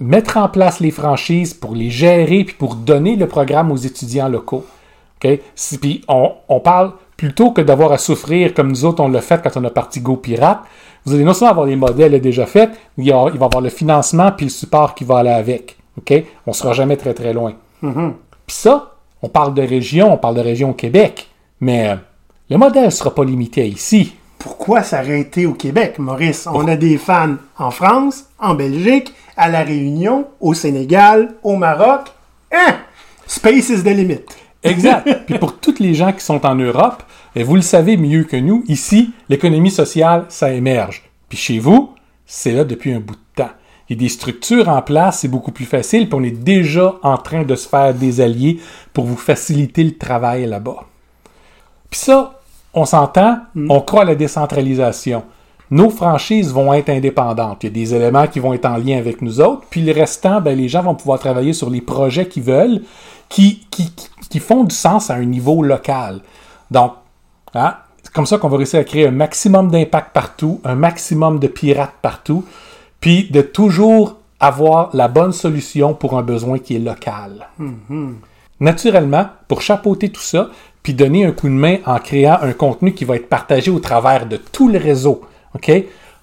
mettre 0.00 0.36
en 0.36 0.48
place 0.48 0.80
les 0.80 0.90
franchises, 0.90 1.54
pour 1.54 1.74
les 1.74 1.90
gérer 1.90 2.44
puis 2.44 2.54
pour 2.58 2.74
donner 2.74 3.16
le 3.16 3.26
programme 3.26 3.70
aux 3.72 3.76
étudiants 3.76 4.28
locaux. 4.28 4.64
OK? 5.22 5.38
Si- 5.54 5.78
Puis 5.78 6.04
on, 6.08 6.32
on 6.48 6.60
parle 6.60 6.92
plutôt 7.16 7.52
que 7.52 7.60
d'avoir 7.60 7.92
à 7.92 7.98
souffrir 7.98 8.52
comme 8.54 8.68
nous 8.68 8.84
autres 8.84 9.02
on 9.02 9.08
l'a 9.08 9.20
fait 9.20 9.40
quand 9.42 9.56
on 9.56 9.64
a 9.64 9.70
parti 9.70 10.00
Go 10.00 10.16
Pirate. 10.16 10.58
Vous 11.04 11.14
allez 11.14 11.24
non 11.24 11.34
seulement 11.34 11.50
avoir 11.52 11.66
les 11.66 11.76
modèles 11.76 12.20
déjà 12.20 12.46
faits, 12.46 12.70
il, 12.98 13.10
va 13.12 13.28
y 13.30 13.34
avoir 13.34 13.60
le 13.60 13.68
financement 13.70 14.32
puis 14.32 14.46
le 14.46 14.50
support 14.50 14.94
qui 14.94 15.04
va 15.04 15.18
aller 15.18 15.30
avec. 15.30 15.76
OK? 15.98 16.12
On 16.46 16.52
sera 16.52 16.72
jamais 16.72 16.96
très 16.96 17.14
très 17.14 17.32
loin. 17.32 17.54
Puis 18.46 18.56
ça, 18.56 18.94
on 19.22 19.28
parle 19.28 19.54
de 19.54 19.62
région, 19.62 20.12
on 20.12 20.16
parle 20.16 20.36
de 20.36 20.40
région 20.40 20.70
au 20.70 20.74
Québec, 20.74 21.28
mais 21.60 21.88
euh, 21.90 21.96
le 22.52 22.58
modèle 22.58 22.84
ne 22.84 22.90
sera 22.90 23.14
pas 23.14 23.24
limité 23.24 23.62
à 23.62 23.64
ici. 23.64 24.12
Pourquoi 24.38 24.82
s'arrêter 24.82 25.46
au 25.46 25.54
Québec, 25.54 25.98
Maurice? 25.98 26.46
On 26.52 26.68
a 26.68 26.76
des 26.76 26.98
fans 26.98 27.36
en 27.56 27.70
France, 27.70 28.24
en 28.38 28.52
Belgique, 28.52 29.14
à 29.38 29.48
La 29.48 29.62
Réunion, 29.62 30.26
au 30.38 30.52
Sénégal, 30.52 31.34
au 31.42 31.56
Maroc. 31.56 32.08
Hein? 32.52 32.74
Space 33.26 33.70
is 33.70 33.82
the 33.82 33.86
limit. 33.86 34.26
Exact. 34.62 35.20
Puis 35.26 35.38
pour 35.38 35.60
toutes 35.60 35.80
les 35.80 35.94
gens 35.94 36.12
qui 36.12 36.22
sont 36.22 36.44
en 36.44 36.54
Europe, 36.54 37.02
et 37.34 37.42
vous 37.42 37.56
le 37.56 37.62
savez 37.62 37.96
mieux 37.96 38.24
que 38.24 38.36
nous, 38.36 38.64
ici, 38.68 39.12
l'économie 39.30 39.70
sociale, 39.70 40.26
ça 40.28 40.52
émerge. 40.52 41.04
Puis 41.30 41.38
chez 41.38 41.58
vous, 41.58 41.94
c'est 42.26 42.52
là 42.52 42.64
depuis 42.64 42.92
un 42.92 43.00
bout 43.00 43.14
de 43.14 43.42
temps. 43.42 43.52
Il 43.88 43.96
y 43.96 43.98
a 43.98 44.00
des 44.00 44.10
structures 44.10 44.68
en 44.68 44.82
place, 44.82 45.20
c'est 45.20 45.28
beaucoup 45.28 45.52
plus 45.52 45.64
facile, 45.64 46.06
puis 46.06 46.18
on 46.20 46.22
est 46.22 46.30
déjà 46.44 46.96
en 47.02 47.16
train 47.16 47.44
de 47.44 47.54
se 47.54 47.66
faire 47.66 47.94
des 47.94 48.20
alliés 48.20 48.60
pour 48.92 49.06
vous 49.06 49.16
faciliter 49.16 49.84
le 49.84 49.96
travail 49.96 50.44
là-bas. 50.44 50.84
Puis 51.88 52.00
ça, 52.00 52.41
on 52.74 52.84
s'entend, 52.84 53.38
on 53.68 53.80
croit 53.80 54.02
à 54.02 54.06
la 54.06 54.14
décentralisation. 54.14 55.24
Nos 55.70 55.90
franchises 55.90 56.52
vont 56.52 56.72
être 56.74 56.90
indépendantes. 56.90 57.62
Il 57.62 57.66
y 57.66 57.70
a 57.70 57.72
des 57.72 57.94
éléments 57.94 58.26
qui 58.26 58.40
vont 58.40 58.52
être 58.52 58.66
en 58.66 58.76
lien 58.76 58.98
avec 58.98 59.22
nous 59.22 59.40
autres, 59.40 59.62
puis 59.70 59.82
le 59.82 59.92
restant, 59.92 60.40
ben, 60.40 60.56
les 60.56 60.68
gens 60.68 60.82
vont 60.82 60.94
pouvoir 60.94 61.18
travailler 61.18 61.54
sur 61.54 61.70
les 61.70 61.80
projets 61.80 62.28
qu'ils 62.28 62.42
veulent, 62.42 62.82
qui, 63.28 63.66
qui, 63.70 63.90
qui 64.28 64.38
font 64.38 64.64
du 64.64 64.74
sens 64.74 65.08
à 65.10 65.14
un 65.14 65.24
niveau 65.24 65.62
local. 65.62 66.20
Donc, 66.70 66.92
hein, 67.54 67.76
c'est 68.02 68.12
comme 68.12 68.26
ça 68.26 68.36
qu'on 68.36 68.48
va 68.48 68.58
réussir 68.58 68.80
à 68.80 68.84
créer 68.84 69.06
un 69.06 69.12
maximum 69.12 69.70
d'impact 69.70 70.12
partout, 70.12 70.60
un 70.64 70.74
maximum 70.74 71.38
de 71.38 71.46
pirates 71.46 71.94
partout, 72.02 72.44
puis 73.00 73.30
de 73.30 73.40
toujours 73.40 74.16
avoir 74.40 74.90
la 74.92 75.08
bonne 75.08 75.32
solution 75.32 75.94
pour 75.94 76.18
un 76.18 76.22
besoin 76.22 76.58
qui 76.58 76.76
est 76.76 76.80
local. 76.80 77.48
Naturellement, 78.60 79.26
pour 79.48 79.62
chapeauter 79.62 80.10
tout 80.10 80.20
ça, 80.20 80.50
puis 80.82 80.94
donner 80.94 81.24
un 81.24 81.32
coup 81.32 81.48
de 81.48 81.54
main 81.54 81.78
en 81.86 81.98
créant 81.98 82.38
un 82.42 82.52
contenu 82.52 82.92
qui 82.92 83.04
va 83.04 83.16
être 83.16 83.28
partagé 83.28 83.70
au 83.70 83.78
travers 83.78 84.26
de 84.26 84.36
tout 84.36 84.68
le 84.68 84.78
réseau, 84.78 85.22
OK? 85.54 85.70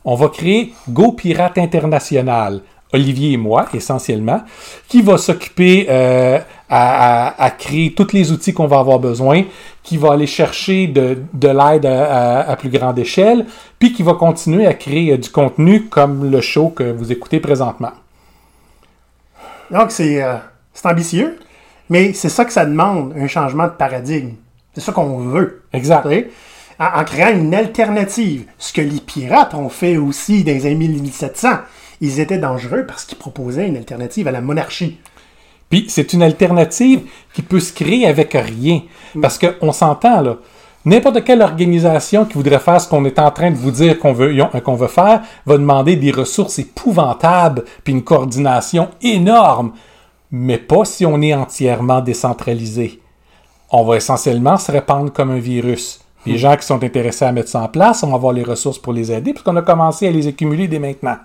On 0.06 0.15
va 0.15 0.30
créer 0.30 0.74
Go 0.89 1.12
Pirate 1.12 1.58
International, 1.58 2.62
Olivier 2.91 3.34
et 3.34 3.38
moi, 3.38 3.67
essentiellement, 3.74 4.41
qui 4.88 5.02
va 5.02 5.17
s'occuper 5.17 5.86
euh, 5.89 6.39
à, 6.69 7.52
créer 7.58 7.93
tous 7.93 8.13
les 8.13 8.32
outils 8.32 8.54
qu'on 8.54 8.65
va 8.65 8.80
avoir 8.80 9.00
besoin, 9.00 9.43
qui 9.84 9.98
va 9.98 10.13
aller 10.13 10.26
chercher 10.26 10.88
de, 10.88 11.19
de 11.34 11.48
l'aide 11.48 11.86
à, 11.86 12.56
plus 12.58 12.69
grande 12.69 12.98
échelle, 12.98 13.45
puis 13.78 13.93
qui 13.93 14.02
va 14.02 14.13
continuer 14.13 14.65
à 14.65 14.74
créer 14.74 15.13
euh, 15.13 15.17
du 15.17 15.30
contenu 15.30 15.86
comme 15.86 16.32
le 16.32 16.41
show 16.41 16.69
que 16.69 16.91
vous 16.91 17.12
écoutez 17.12 17.39
présentement. 17.39 17.91
Donc, 19.69 19.91
euh, 20.00 20.38
c'est 20.74 20.88
ambitieux, 20.88 21.38
mais 21.89 22.13
c'est 22.13 22.30
ça 22.30 22.43
que 22.43 22.52
ça 22.52 22.65
demande, 22.65 23.13
un 23.15 23.28
changement 23.28 23.65
de 23.65 23.74
paradigme. 23.74 24.32
C'est 24.73 24.82
ça 24.82 24.91
qu'on 24.91 25.17
veut. 25.17 25.63
Exact. 25.73 26.08
En, 26.79 26.99
en 26.99 27.03
créant 27.03 27.36
une 27.36 27.53
alternative. 27.53 28.45
Ce 28.58 28.73
que 28.73 28.82
les 28.82 28.99
pirates 28.99 29.53
ont 29.53 29.69
fait 29.69 29.97
aussi 29.97 30.43
dans 30.43 30.51
les 30.51 30.65
années 30.65 30.88
1700. 30.88 31.49
Ils 32.01 32.19
étaient 32.19 32.38
dangereux 32.38 32.86
parce 32.88 33.05
qu'ils 33.05 33.17
proposaient 33.17 33.67
une 33.67 33.77
alternative 33.77 34.27
à 34.27 34.32
la 34.32 34.41
monarchie. 34.41 34.99
Puis 35.69 35.86
c'est 35.88 36.13
une 36.13 36.23
alternative 36.23 37.01
qui 37.34 37.41
peut 37.41 37.60
se 37.60 37.73
créer 37.73 38.08
avec 38.08 38.34
rien. 38.34 38.82
Parce 39.21 39.38
qu'on 39.39 39.71
s'entend, 39.71 40.21
là. 40.21 40.38
N'importe 40.86 41.25
quelle 41.25 41.41
organisation 41.41 42.23
qui 42.23 42.36
voudrait 42.36 42.60
faire 42.60 42.79
ce 42.79 42.88
qu'on 42.88 43.03
est 43.03 43.19
en 43.19 43.32
train 43.32 43.51
de 43.51 43.58
vous 43.58 43.71
dire 43.71 43.99
qu'on 43.99 44.13
veut, 44.13 44.34
qu'on 44.63 44.75
veut 44.75 44.88
faire 44.88 45.21
va 45.45 45.58
demander 45.58 45.97
des 45.97 46.12
ressources 46.12 46.58
épouvantables 46.58 47.65
puis 47.84 47.93
une 47.93 48.03
coordination 48.03 48.88
énorme. 49.01 49.73
Mais 50.32 50.58
pas 50.58 50.86
si 50.86 51.05
on 51.05 51.21
est 51.21 51.34
entièrement 51.34 51.99
décentralisé. 51.99 53.01
On 53.71 53.84
va 53.84 53.97
essentiellement 53.97 54.58
se 54.58 54.71
répandre 54.71 55.12
comme 55.12 55.32
un 55.32 55.39
virus. 55.39 56.01
Les 56.25 56.38
gens 56.38 56.55
qui 56.58 56.65
sont 56.65 56.84
intéressés 56.84 57.25
à 57.25 57.32
mettre 57.32 57.49
ça 57.49 57.62
en 57.62 57.67
place, 57.67 58.03
on 58.03 58.10
va 58.10 58.15
avoir 58.15 58.34
les 58.34 58.43
ressources 58.43 58.79
pour 58.79 58.93
les 58.93 59.12
aider, 59.12 59.32
puisqu'on 59.32 59.55
a 59.55 59.62
commencé 59.62 60.08
à 60.08 60.12
les 60.12 60.27
accumuler 60.27 60.67
dès 60.67 60.79
maintenant. 60.79 61.17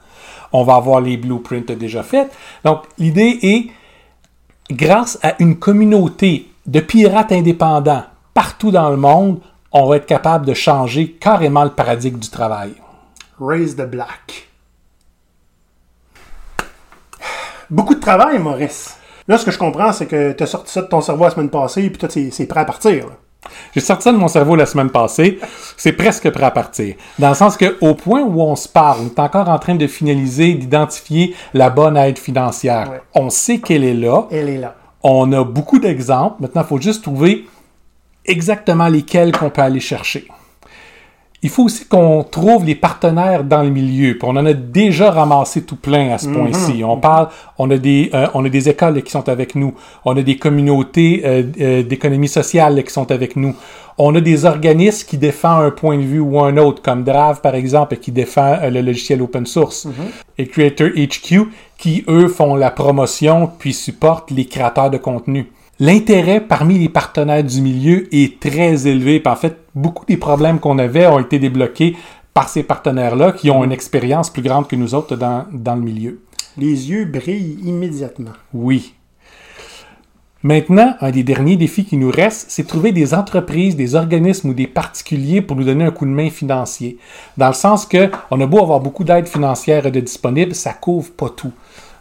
On 0.52 0.62
va 0.62 0.76
avoir 0.76 1.00
les 1.00 1.16
blueprints 1.16 1.72
déjà 1.72 2.02
faits. 2.02 2.30
Donc, 2.64 2.82
l'idée 2.98 3.38
est, 3.42 3.66
grâce 4.70 5.18
à 5.22 5.34
une 5.40 5.58
communauté 5.58 6.48
de 6.66 6.80
pirates 6.80 7.32
indépendants 7.32 8.04
partout 8.34 8.70
dans 8.70 8.90
le 8.90 8.96
monde, 8.96 9.40
on 9.72 9.88
va 9.88 9.96
être 9.96 10.06
capable 10.06 10.46
de 10.46 10.54
changer 10.54 11.12
carrément 11.12 11.64
le 11.64 11.70
paradigme 11.70 12.18
du 12.18 12.30
travail. 12.30 12.74
Raise 13.40 13.74
the 13.74 13.82
Black. 13.82 14.48
Beaucoup 17.68 17.94
de 17.94 18.00
travail, 18.00 18.38
Maurice. 18.38 18.96
Là, 19.26 19.38
ce 19.38 19.44
que 19.44 19.50
je 19.50 19.58
comprends, 19.58 19.92
c'est 19.92 20.06
que 20.06 20.32
tu 20.32 20.42
as 20.42 20.46
sorti 20.46 20.72
ça 20.72 20.82
de 20.82 20.86
ton 20.86 21.00
cerveau 21.00 21.24
la 21.24 21.30
semaine 21.30 21.48
passée, 21.50 21.88
puis 21.88 21.98
toi, 21.98 22.08
c'est 22.10 22.46
prêt 22.46 22.60
à 22.60 22.64
partir. 22.64 23.06
là. 23.06 23.12
J'ai 23.74 23.80
sorti 23.80 24.04
ça 24.04 24.12
de 24.12 24.16
mon 24.16 24.28
cerveau 24.28 24.56
la 24.56 24.66
semaine 24.66 24.90
passée. 24.90 25.38
C'est 25.76 25.92
presque 25.92 26.30
prêt 26.30 26.44
à 26.44 26.50
partir. 26.50 26.94
Dans 27.18 27.28
le 27.28 27.34
sens 27.34 27.56
que, 27.56 27.76
au 27.80 27.94
point 27.94 28.22
où 28.22 28.40
on 28.40 28.56
se 28.56 28.68
parle, 28.68 29.00
on 29.02 29.06
est 29.06 29.18
encore 29.18 29.48
en 29.48 29.58
train 29.58 29.74
de 29.74 29.86
finaliser, 29.86 30.54
d'identifier 30.54 31.34
la 31.52 31.70
bonne 31.70 31.96
aide 31.96 32.18
financière. 32.18 32.90
Ouais. 32.90 33.00
On 33.14 33.30
sait 33.30 33.58
qu'elle 33.58 33.84
est 33.84 33.94
là. 33.94 34.26
Elle 34.30 34.48
est 34.48 34.58
là. 34.58 34.74
On 35.02 35.30
a 35.32 35.44
beaucoup 35.44 35.78
d'exemples. 35.78 36.36
Maintenant, 36.40 36.62
il 36.62 36.68
faut 36.68 36.80
juste 36.80 37.02
trouver 37.02 37.46
exactement 38.24 38.88
lesquels 38.88 39.32
qu'on 39.32 39.50
peut 39.50 39.62
aller 39.62 39.80
chercher. 39.80 40.26
Il 41.44 41.50
faut 41.50 41.64
aussi 41.64 41.84
qu'on 41.84 42.24
trouve 42.24 42.64
les 42.64 42.74
partenaires 42.74 43.44
dans 43.44 43.62
le 43.62 43.68
milieu. 43.68 44.16
Puis 44.16 44.26
on 44.26 44.30
en 44.30 44.46
a 44.46 44.54
déjà 44.54 45.10
ramassé 45.10 45.62
tout 45.62 45.76
plein 45.76 46.10
à 46.10 46.18
ce 46.18 46.26
point-ci. 46.28 46.82
On 46.82 46.96
parle, 46.96 47.28
on 47.58 47.70
a 47.70 47.76
des, 47.76 48.10
euh, 48.14 48.26
on 48.32 48.44
a 48.46 48.48
des 48.48 48.70
écoles 48.70 49.02
qui 49.02 49.10
sont 49.10 49.28
avec 49.28 49.54
nous. 49.54 49.74
On 50.06 50.16
a 50.16 50.22
des 50.22 50.38
communautés 50.38 51.20
euh, 51.22 51.42
euh, 51.60 51.82
d'économie 51.82 52.28
sociale 52.28 52.82
qui 52.82 52.90
sont 52.90 53.12
avec 53.12 53.36
nous. 53.36 53.54
On 53.96 54.14
a 54.16 54.20
des 54.20 54.44
organismes 54.44 55.06
qui 55.06 55.18
défendent 55.18 55.64
un 55.64 55.70
point 55.70 55.96
de 55.96 56.02
vue 56.02 56.18
ou 56.18 56.40
un 56.40 56.56
autre, 56.56 56.82
comme 56.82 57.04
Drave 57.04 57.40
par 57.40 57.54
exemple, 57.54 57.96
qui 57.96 58.10
défend 58.10 58.56
euh, 58.60 58.70
le 58.70 58.80
logiciel 58.80 59.22
open 59.22 59.46
source, 59.46 59.86
et 60.36 60.46
Creator 60.46 60.88
HQ, 60.88 61.48
qui 61.78 62.04
eux 62.08 62.28
font 62.28 62.56
la 62.56 62.70
promotion 62.70 63.50
puis 63.58 63.72
supportent 63.72 64.30
les 64.32 64.46
créateurs 64.46 64.90
de 64.90 64.98
contenu. 64.98 65.52
L'intérêt 65.84 66.40
parmi 66.40 66.78
les 66.78 66.88
partenaires 66.88 67.44
du 67.44 67.60
milieu 67.60 68.08
est 68.10 68.40
très 68.40 68.86
élevé. 68.86 69.20
Puis 69.20 69.30
en 69.30 69.36
fait, 69.36 69.58
beaucoup 69.74 70.06
des 70.06 70.16
problèmes 70.16 70.58
qu'on 70.58 70.78
avait 70.78 71.06
ont 71.06 71.18
été 71.18 71.38
débloqués 71.38 71.94
par 72.32 72.48
ces 72.48 72.62
partenaires-là 72.62 73.32
qui 73.32 73.50
ont 73.50 73.62
une 73.62 73.70
expérience 73.70 74.30
plus 74.30 74.40
grande 74.40 74.66
que 74.66 74.76
nous 74.76 74.94
autres 74.94 75.14
dans, 75.14 75.44
dans 75.52 75.74
le 75.74 75.82
milieu. 75.82 76.22
Les 76.56 76.88
yeux 76.88 77.04
brillent 77.04 77.58
immédiatement. 77.62 78.30
Oui. 78.54 78.94
Maintenant, 80.42 80.94
un 81.02 81.10
des 81.10 81.22
derniers 81.22 81.58
défis 81.58 81.84
qui 81.84 81.98
nous 81.98 82.10
reste, 82.10 82.46
c'est 82.48 82.62
de 82.62 82.68
trouver 82.68 82.92
des 82.92 83.12
entreprises, 83.12 83.76
des 83.76 83.94
organismes 83.94 84.48
ou 84.48 84.54
des 84.54 84.66
particuliers 84.66 85.42
pour 85.42 85.54
nous 85.54 85.64
donner 85.64 85.84
un 85.84 85.90
coup 85.90 86.06
de 86.06 86.10
main 86.10 86.30
financier. 86.30 86.96
Dans 87.36 87.48
le 87.48 87.52
sens 87.52 87.84
que 87.84 88.10
on 88.30 88.40
a 88.40 88.46
beau 88.46 88.62
avoir 88.62 88.80
beaucoup 88.80 89.04
d'aide 89.04 89.28
financière 89.28 89.92
de 89.92 90.00
disponible, 90.00 90.54
ça 90.54 90.72
couvre 90.72 91.12
pas 91.12 91.28
tout. 91.28 91.52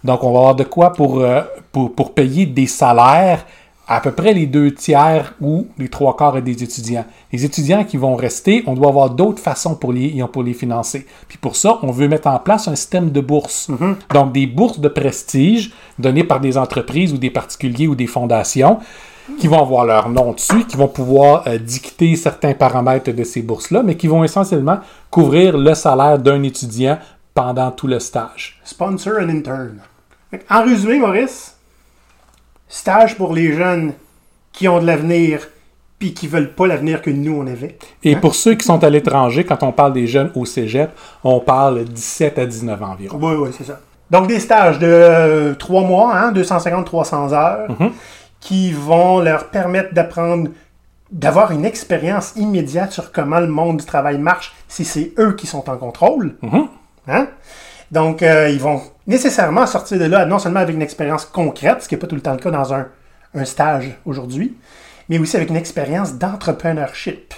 Donc, 0.05 0.23
on 0.23 0.31
va 0.31 0.39
avoir 0.39 0.55
de 0.55 0.63
quoi 0.63 0.93
pour, 0.93 1.19
euh, 1.19 1.41
pour, 1.73 1.93
pour 1.93 2.13
payer 2.13 2.45
des 2.45 2.67
salaires 2.67 3.45
à 3.87 3.99
peu 3.99 4.11
près 4.11 4.33
les 4.33 4.45
deux 4.45 4.73
tiers 4.73 5.33
ou 5.41 5.67
les 5.77 5.89
trois 5.89 6.15
quarts 6.15 6.41
des 6.41 6.63
étudiants. 6.63 7.05
Les 7.31 7.43
étudiants 7.43 7.83
qui 7.83 7.97
vont 7.97 8.15
rester, 8.15 8.63
on 8.65 8.73
doit 8.73 8.87
avoir 8.87 9.09
d'autres 9.09 9.41
façons 9.41 9.75
pour 9.75 9.91
les, 9.91 10.23
pour 10.31 10.43
les 10.43 10.53
financer. 10.53 11.05
Puis 11.27 11.37
pour 11.37 11.55
ça, 11.55 11.79
on 11.81 11.91
veut 11.91 12.07
mettre 12.07 12.27
en 12.27 12.39
place 12.39 12.67
un 12.67 12.75
système 12.75 13.11
de 13.11 13.19
bourses. 13.19 13.69
Donc 14.13 14.31
des 14.31 14.47
bourses 14.47 14.79
de 14.79 14.87
prestige 14.87 15.73
données 15.99 16.23
par 16.23 16.39
des 16.39 16.57
entreprises 16.57 17.13
ou 17.13 17.17
des 17.17 17.29
particuliers 17.29 17.87
ou 17.87 17.95
des 17.95 18.07
fondations 18.07 18.79
qui 19.39 19.47
vont 19.47 19.61
avoir 19.61 19.85
leur 19.85 20.09
nom 20.09 20.33
dessus, 20.33 20.65
qui 20.65 20.75
vont 20.75 20.87
pouvoir 20.87 21.47
euh, 21.47 21.57
dicter 21.57 22.15
certains 22.17 22.53
paramètres 22.53 23.11
de 23.11 23.23
ces 23.23 23.41
bourses-là, 23.41 23.81
mais 23.81 23.95
qui 23.95 24.07
vont 24.07 24.23
essentiellement 24.23 24.79
couvrir 25.09 25.57
le 25.57 25.73
salaire 25.75 26.19
d'un 26.19 26.43
étudiant 26.43 26.97
pendant 27.33 27.71
tout 27.71 27.87
le 27.87 27.99
stage. 27.99 28.59
Sponsor 28.63 29.13
and 29.21 29.29
intern. 29.29 29.79
En 30.49 30.63
résumé, 30.63 30.99
Maurice, 30.99 31.52
stage 32.73 33.15
pour 33.17 33.33
les 33.33 33.53
jeunes 33.53 33.93
qui 34.51 34.67
ont 34.67 34.79
de 34.79 34.87
l'avenir 34.87 35.47
puis 35.99 36.13
qui 36.13 36.27
veulent 36.27 36.53
pas 36.53 36.65
l'avenir 36.65 37.01
que 37.01 37.11
nous 37.11 37.37
on 37.37 37.47
avait. 37.47 37.77
Et 38.03 38.15
pour 38.15 38.35
ceux 38.35 38.55
qui 38.55 38.65
sont 38.65 38.83
à 38.83 38.89
l'étranger, 38.89 39.45
quand 39.45 39.61
on 39.61 39.71
parle 39.71 39.93
des 39.93 40.07
jeunes 40.07 40.31
au 40.35 40.43
cégep, 40.43 40.89
on 41.23 41.39
parle 41.39 41.85
17 41.85 42.39
à 42.39 42.45
19 42.45 42.83
ans 42.83 42.91
environ. 42.91 43.19
Oui, 43.21 43.35
oui, 43.35 43.49
c'est 43.55 43.63
ça. 43.63 43.79
Donc 44.09 44.27
des 44.27 44.39
stages 44.39 44.79
de 44.79 45.55
3 45.57 45.81
mois, 45.83 46.17
hein, 46.17 46.33
250-300 46.33 47.33
heures, 47.33 47.67
qui 48.39 48.71
vont 48.71 49.19
leur 49.19 49.49
permettre 49.49 49.93
d'apprendre, 49.93 50.49
d'avoir 51.11 51.51
une 51.51 51.65
expérience 51.65 52.33
immédiate 52.35 52.91
sur 52.91 53.11
comment 53.11 53.39
le 53.39 53.47
monde 53.47 53.77
du 53.77 53.85
travail 53.85 54.17
marche 54.17 54.53
si 54.67 54.83
c'est 54.83 55.13
eux 55.19 55.35
qui 55.35 55.47
sont 55.47 55.69
en 55.69 55.77
contrôle. 55.77 56.35
Mhm. 56.41 56.67
Hein? 57.07 57.27
Donc, 57.91 58.23
euh, 58.23 58.49
ils 58.49 58.59
vont 58.59 58.81
nécessairement 59.07 59.65
sortir 59.65 59.99
de 59.99 60.05
là, 60.05 60.25
non 60.25 60.39
seulement 60.39 60.59
avec 60.59 60.75
une 60.75 60.81
expérience 60.81 61.25
concrète, 61.25 61.83
ce 61.83 61.87
qui 61.87 61.95
n'est 61.95 61.99
pas 61.99 62.07
tout 62.07 62.15
le 62.15 62.21
temps 62.21 62.33
le 62.33 62.39
cas 62.39 62.51
dans 62.51 62.73
un, 62.73 62.87
un 63.35 63.45
stage 63.45 63.97
aujourd'hui, 64.05 64.57
mais 65.09 65.19
aussi 65.19 65.35
avec 65.35 65.49
une 65.49 65.55
expérience 65.55 66.15
d'entrepreneurship. 66.15 67.33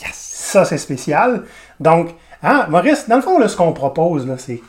Yes! 0.00 0.14
Ça, 0.14 0.64
c'est 0.64 0.78
spécial. 0.78 1.44
Donc, 1.78 2.10
hein, 2.42 2.66
Maurice, 2.68 3.08
dans 3.08 3.16
le 3.16 3.22
fond, 3.22 3.38
là, 3.38 3.48
ce 3.48 3.56
qu'on 3.56 3.72
propose, 3.72 4.26
là, 4.26 4.36
c'est. 4.38 4.60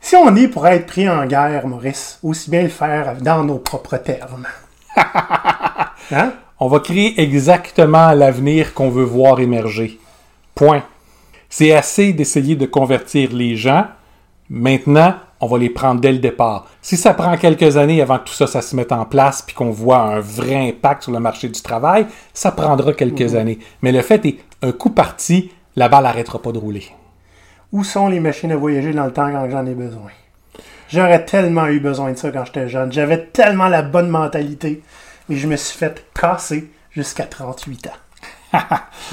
Si 0.00 0.16
on 0.16 0.34
est 0.34 0.48
pour 0.48 0.66
être 0.66 0.86
pris 0.86 1.08
en 1.08 1.24
guerre, 1.26 1.66
Maurice, 1.66 2.18
aussi 2.22 2.50
bien 2.50 2.62
le 2.62 2.68
faire 2.68 3.16
dans 3.20 3.44
nos 3.44 3.58
propres 3.58 3.96
termes. 3.98 4.46
hein? 6.10 6.32
On 6.58 6.68
va 6.68 6.80
créer 6.80 7.20
exactement 7.20 8.12
l'avenir 8.12 8.74
qu'on 8.74 8.90
veut 8.90 9.04
voir 9.04 9.40
émerger. 9.40 9.98
Point. 10.54 10.82
C'est 11.48 11.72
assez 11.72 12.12
d'essayer 12.12 12.56
de 12.56 12.66
convertir 12.66 13.32
les 13.32 13.56
gens. 13.56 13.86
Maintenant, 14.50 15.14
on 15.40 15.46
va 15.46 15.58
les 15.58 15.70
prendre 15.70 16.00
dès 16.00 16.12
le 16.12 16.18
départ. 16.18 16.68
Si 16.82 16.96
ça 16.96 17.14
prend 17.14 17.36
quelques 17.36 17.76
années 17.76 18.00
avant 18.00 18.18
que 18.18 18.24
tout 18.28 18.34
ça, 18.34 18.46
ça 18.46 18.62
se 18.62 18.76
mette 18.76 18.92
en 18.92 19.04
place, 19.04 19.42
puis 19.42 19.54
qu'on 19.54 19.70
voit 19.70 19.98
un 19.98 20.20
vrai 20.20 20.68
impact 20.68 21.04
sur 21.04 21.12
le 21.12 21.20
marché 21.20 21.48
du 21.48 21.60
travail, 21.60 22.06
ça 22.32 22.52
prendra 22.52 22.92
quelques 22.92 23.34
années. 23.34 23.58
Mais 23.82 23.92
le 23.92 24.02
fait 24.02 24.24
est, 24.26 24.38
un 24.62 24.72
coup 24.72 24.90
parti, 24.90 25.50
la 25.74 25.88
balle 25.88 26.04
n'arrêtera 26.04 26.40
pas 26.40 26.52
de 26.52 26.58
rouler. 26.58 26.84
Où 27.72 27.82
sont 27.84 28.08
les 28.08 28.20
machines 28.20 28.52
à 28.52 28.56
voyager 28.56 28.92
dans 28.92 29.06
le 29.06 29.12
temps 29.12 29.30
quand 29.32 29.48
j'en 29.50 29.66
ai 29.66 29.74
besoin? 29.74 30.10
J'aurais 30.90 31.24
tellement 31.24 31.66
eu 31.68 31.80
besoin 31.80 32.12
de 32.12 32.18
ça 32.18 32.30
quand 32.30 32.44
j'étais 32.44 32.68
jeune. 32.68 32.92
J'avais 32.92 33.24
tellement 33.26 33.68
la 33.68 33.80
bonne 33.80 34.10
mentalité. 34.10 34.82
Mais 35.28 35.36
je 35.36 35.48
me 35.48 35.56
suis 35.56 35.78
fait 35.78 36.04
casser 36.14 36.70
jusqu'à 36.90 37.24
38 37.24 37.88
ans. 37.88 38.58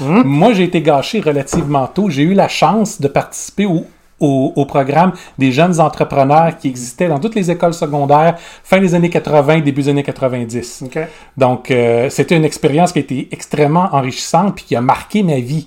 Moi, 0.00 0.52
j'ai 0.52 0.64
été 0.64 0.82
gâché 0.82 1.20
relativement 1.20 1.86
tôt. 1.86 2.10
J'ai 2.10 2.22
eu 2.22 2.34
la 2.34 2.48
chance 2.48 3.00
de 3.00 3.08
participer 3.08 3.64
au, 3.64 3.86
au, 4.20 4.52
au 4.54 4.64
programme 4.66 5.12
des 5.38 5.50
jeunes 5.50 5.80
entrepreneurs 5.80 6.56
qui 6.58 6.68
existaient 6.68 7.08
dans 7.08 7.18
toutes 7.18 7.34
les 7.34 7.50
écoles 7.50 7.74
secondaires 7.74 8.36
fin 8.38 8.80
des 8.80 8.94
années 8.94 9.10
80, 9.10 9.60
début 9.60 9.82
des 9.82 9.88
années 9.88 10.02
90. 10.02 10.84
OK? 10.86 10.98
Donc, 11.36 11.70
euh, 11.70 12.08
c'était 12.10 12.36
une 12.36 12.44
expérience 12.44 12.92
qui 12.92 12.98
a 12.98 13.02
été 13.02 13.28
extrêmement 13.32 13.88
enrichissante 13.92 14.54
puis 14.54 14.64
qui 14.64 14.76
a 14.76 14.80
marqué 14.80 15.22
ma 15.22 15.40
vie. 15.40 15.66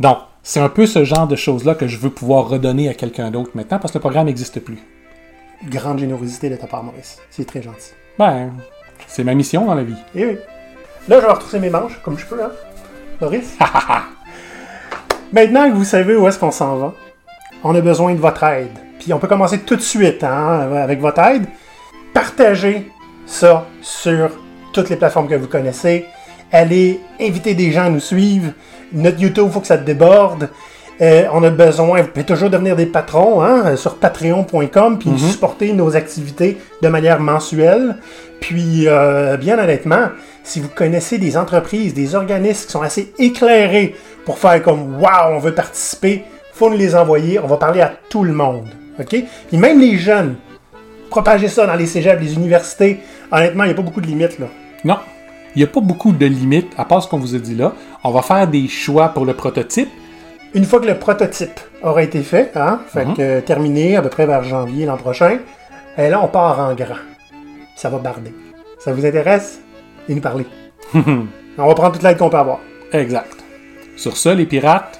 Donc, 0.00 0.18
c'est 0.42 0.60
un 0.60 0.68
peu 0.68 0.86
ce 0.86 1.04
genre 1.04 1.26
de 1.26 1.36
choses-là 1.36 1.74
que 1.74 1.88
je 1.88 1.96
veux 1.96 2.10
pouvoir 2.10 2.48
redonner 2.48 2.88
à 2.88 2.94
quelqu'un 2.94 3.30
d'autre 3.30 3.50
maintenant 3.54 3.78
parce 3.78 3.92
que 3.92 3.98
le 3.98 4.02
programme 4.02 4.26
n'existe 4.26 4.60
plus. 4.60 4.78
Grande 5.68 5.98
générosité 5.98 6.50
de 6.50 6.56
ta 6.56 6.66
part, 6.66 6.82
Maurice. 6.82 7.18
C'est 7.30 7.46
très 7.46 7.62
gentil. 7.62 7.92
Ben, 8.18 8.52
c'est 9.06 9.24
ma 9.24 9.34
mission 9.34 9.64
dans 9.64 9.74
la 9.74 9.82
vie. 9.82 9.96
Eh 10.14 10.26
oui. 10.26 10.36
Là, 11.08 11.20
je 11.20 11.26
vais 11.26 11.32
retrousser 11.32 11.58
mes 11.58 11.70
manches, 11.70 12.00
comme 12.04 12.18
je 12.18 12.26
peux, 12.26 12.42
hein? 12.42 12.50
Maurice? 13.20 13.56
Maintenant 15.32 15.68
que 15.70 15.74
vous 15.74 15.84
savez 15.84 16.16
où 16.16 16.26
est-ce 16.28 16.38
qu'on 16.38 16.50
s'en 16.50 16.76
va, 16.76 16.94
on 17.64 17.74
a 17.74 17.80
besoin 17.80 18.14
de 18.14 18.20
votre 18.20 18.42
aide. 18.44 18.70
Puis 18.98 19.12
on 19.12 19.18
peut 19.18 19.28
commencer 19.28 19.60
tout 19.60 19.76
de 19.76 19.82
suite, 19.82 20.24
hein, 20.24 20.68
avec 20.76 21.00
votre 21.00 21.20
aide. 21.20 21.46
Partagez 22.14 22.90
ça 23.26 23.66
sur 23.82 24.30
toutes 24.72 24.88
les 24.88 24.96
plateformes 24.96 25.28
que 25.28 25.34
vous 25.34 25.48
connaissez. 25.48 26.06
Allez 26.52 27.00
inviter 27.20 27.54
des 27.54 27.72
gens 27.72 27.86
à 27.86 27.90
nous 27.90 28.00
suivre. 28.00 28.52
Notre 28.92 29.20
YouTube, 29.20 29.46
il 29.48 29.52
faut 29.52 29.60
que 29.60 29.66
ça 29.66 29.76
déborde. 29.76 30.48
Euh, 31.00 31.24
on 31.32 31.42
a 31.42 31.50
besoin, 31.50 32.00
vous 32.00 32.08
pouvez 32.08 32.24
toujours 32.24 32.48
devenir 32.48 32.74
des 32.74 32.86
patrons 32.86 33.42
hein, 33.42 33.76
sur 33.76 33.96
patreon.com 33.96 34.98
puis 34.98 35.18
supporter 35.18 35.74
nos 35.74 35.94
activités 35.94 36.56
de 36.80 36.88
manière 36.88 37.20
mensuelle. 37.20 37.96
Puis, 38.40 38.84
euh, 38.86 39.36
bien 39.36 39.58
honnêtement, 39.58 40.08
si 40.42 40.60
vous 40.60 40.68
connaissez 40.68 41.18
des 41.18 41.36
entreprises, 41.36 41.92
des 41.92 42.14
organismes 42.14 42.66
qui 42.66 42.72
sont 42.72 42.82
assez 42.82 43.12
éclairés 43.18 43.94
pour 44.24 44.38
faire 44.38 44.62
comme 44.62 44.98
Waouh, 45.00 45.34
on 45.34 45.38
veut 45.38 45.54
participer, 45.54 46.24
faut 46.56 46.70
nous 46.70 46.76
les 46.76 46.94
envoyer. 46.96 47.38
On 47.38 47.46
va 47.46 47.56
parler 47.56 47.80
à 47.82 47.92
tout 48.08 48.24
le 48.24 48.32
monde. 48.32 48.68
OK? 48.98 49.08
Puis 49.48 49.56
même 49.58 49.78
les 49.80 49.96
jeunes, 49.98 50.36
propagez 51.10 51.48
ça 51.48 51.66
dans 51.66 51.74
les 51.74 51.86
cégeps, 51.86 52.20
les 52.20 52.34
universités. 52.34 53.00
Honnêtement, 53.30 53.64
il 53.64 53.68
n'y 53.68 53.72
a 53.72 53.76
pas 53.76 53.82
beaucoup 53.82 54.00
de 54.00 54.06
limites 54.06 54.38
là. 54.38 54.46
Non, 54.84 54.96
il 55.54 55.58
n'y 55.58 55.64
a 55.64 55.66
pas 55.66 55.80
beaucoup 55.80 56.12
de 56.12 56.26
limites, 56.26 56.72
à 56.78 56.84
part 56.84 57.02
ce 57.02 57.08
qu'on 57.08 57.18
vous 57.18 57.34
a 57.34 57.38
dit 57.38 57.54
là. 57.54 57.72
On 58.04 58.10
va 58.10 58.22
faire 58.22 58.46
des 58.48 58.68
choix 58.68 59.08
pour 59.10 59.24
le 59.26 59.34
prototype. 59.34 59.88
Une 60.54 60.64
fois 60.64 60.80
que 60.80 60.86
le 60.86 60.94
prototype 60.98 61.60
aura 61.82 62.02
été 62.02 62.22
fait, 62.22 62.52
hein, 62.56 62.80
fait 62.88 63.04
Mhm. 63.04 63.14
que 63.16 63.40
terminé 63.40 63.96
à 63.96 64.02
peu 64.02 64.08
près 64.08 64.24
vers 64.26 64.42
janvier 64.42 64.86
l'an 64.86 64.96
prochain, 64.96 65.38
et 65.98 66.08
là 66.08 66.20
on 66.22 66.28
part 66.28 66.58
en 66.60 66.74
grand. 66.74 66.96
Ça 67.76 67.90
va 67.90 67.98
barder. 67.98 68.32
Ça 68.78 68.92
vous 68.92 69.04
intéresse? 69.04 69.60
Et 70.08 70.14
nous 70.14 70.20
parler. 70.22 70.46
on 70.94 71.66
va 71.66 71.74
prendre 71.74 71.92
toute 71.92 72.02
l'aide 72.02 72.16
qu'on 72.16 72.30
peut 72.30 72.38
avoir. 72.38 72.60
Exact. 72.92 73.36
Sur 73.96 74.16
ce, 74.16 74.28
les 74.30 74.46
pirates, 74.46 74.98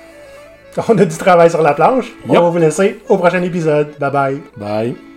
On 0.89 0.99
a 0.99 1.05
du 1.05 1.17
travail 1.17 1.51
sur 1.51 1.63
la 1.63 1.75
planche. 1.75 2.13
On 2.29 2.33
va 2.33 2.41
vous 2.51 2.59
laisser 2.59 3.01
au 3.09 3.17
prochain 3.17 3.43
épisode. 3.43 3.95
Bye 3.99 4.11
bye. 4.11 4.43
bye. 4.57 5.16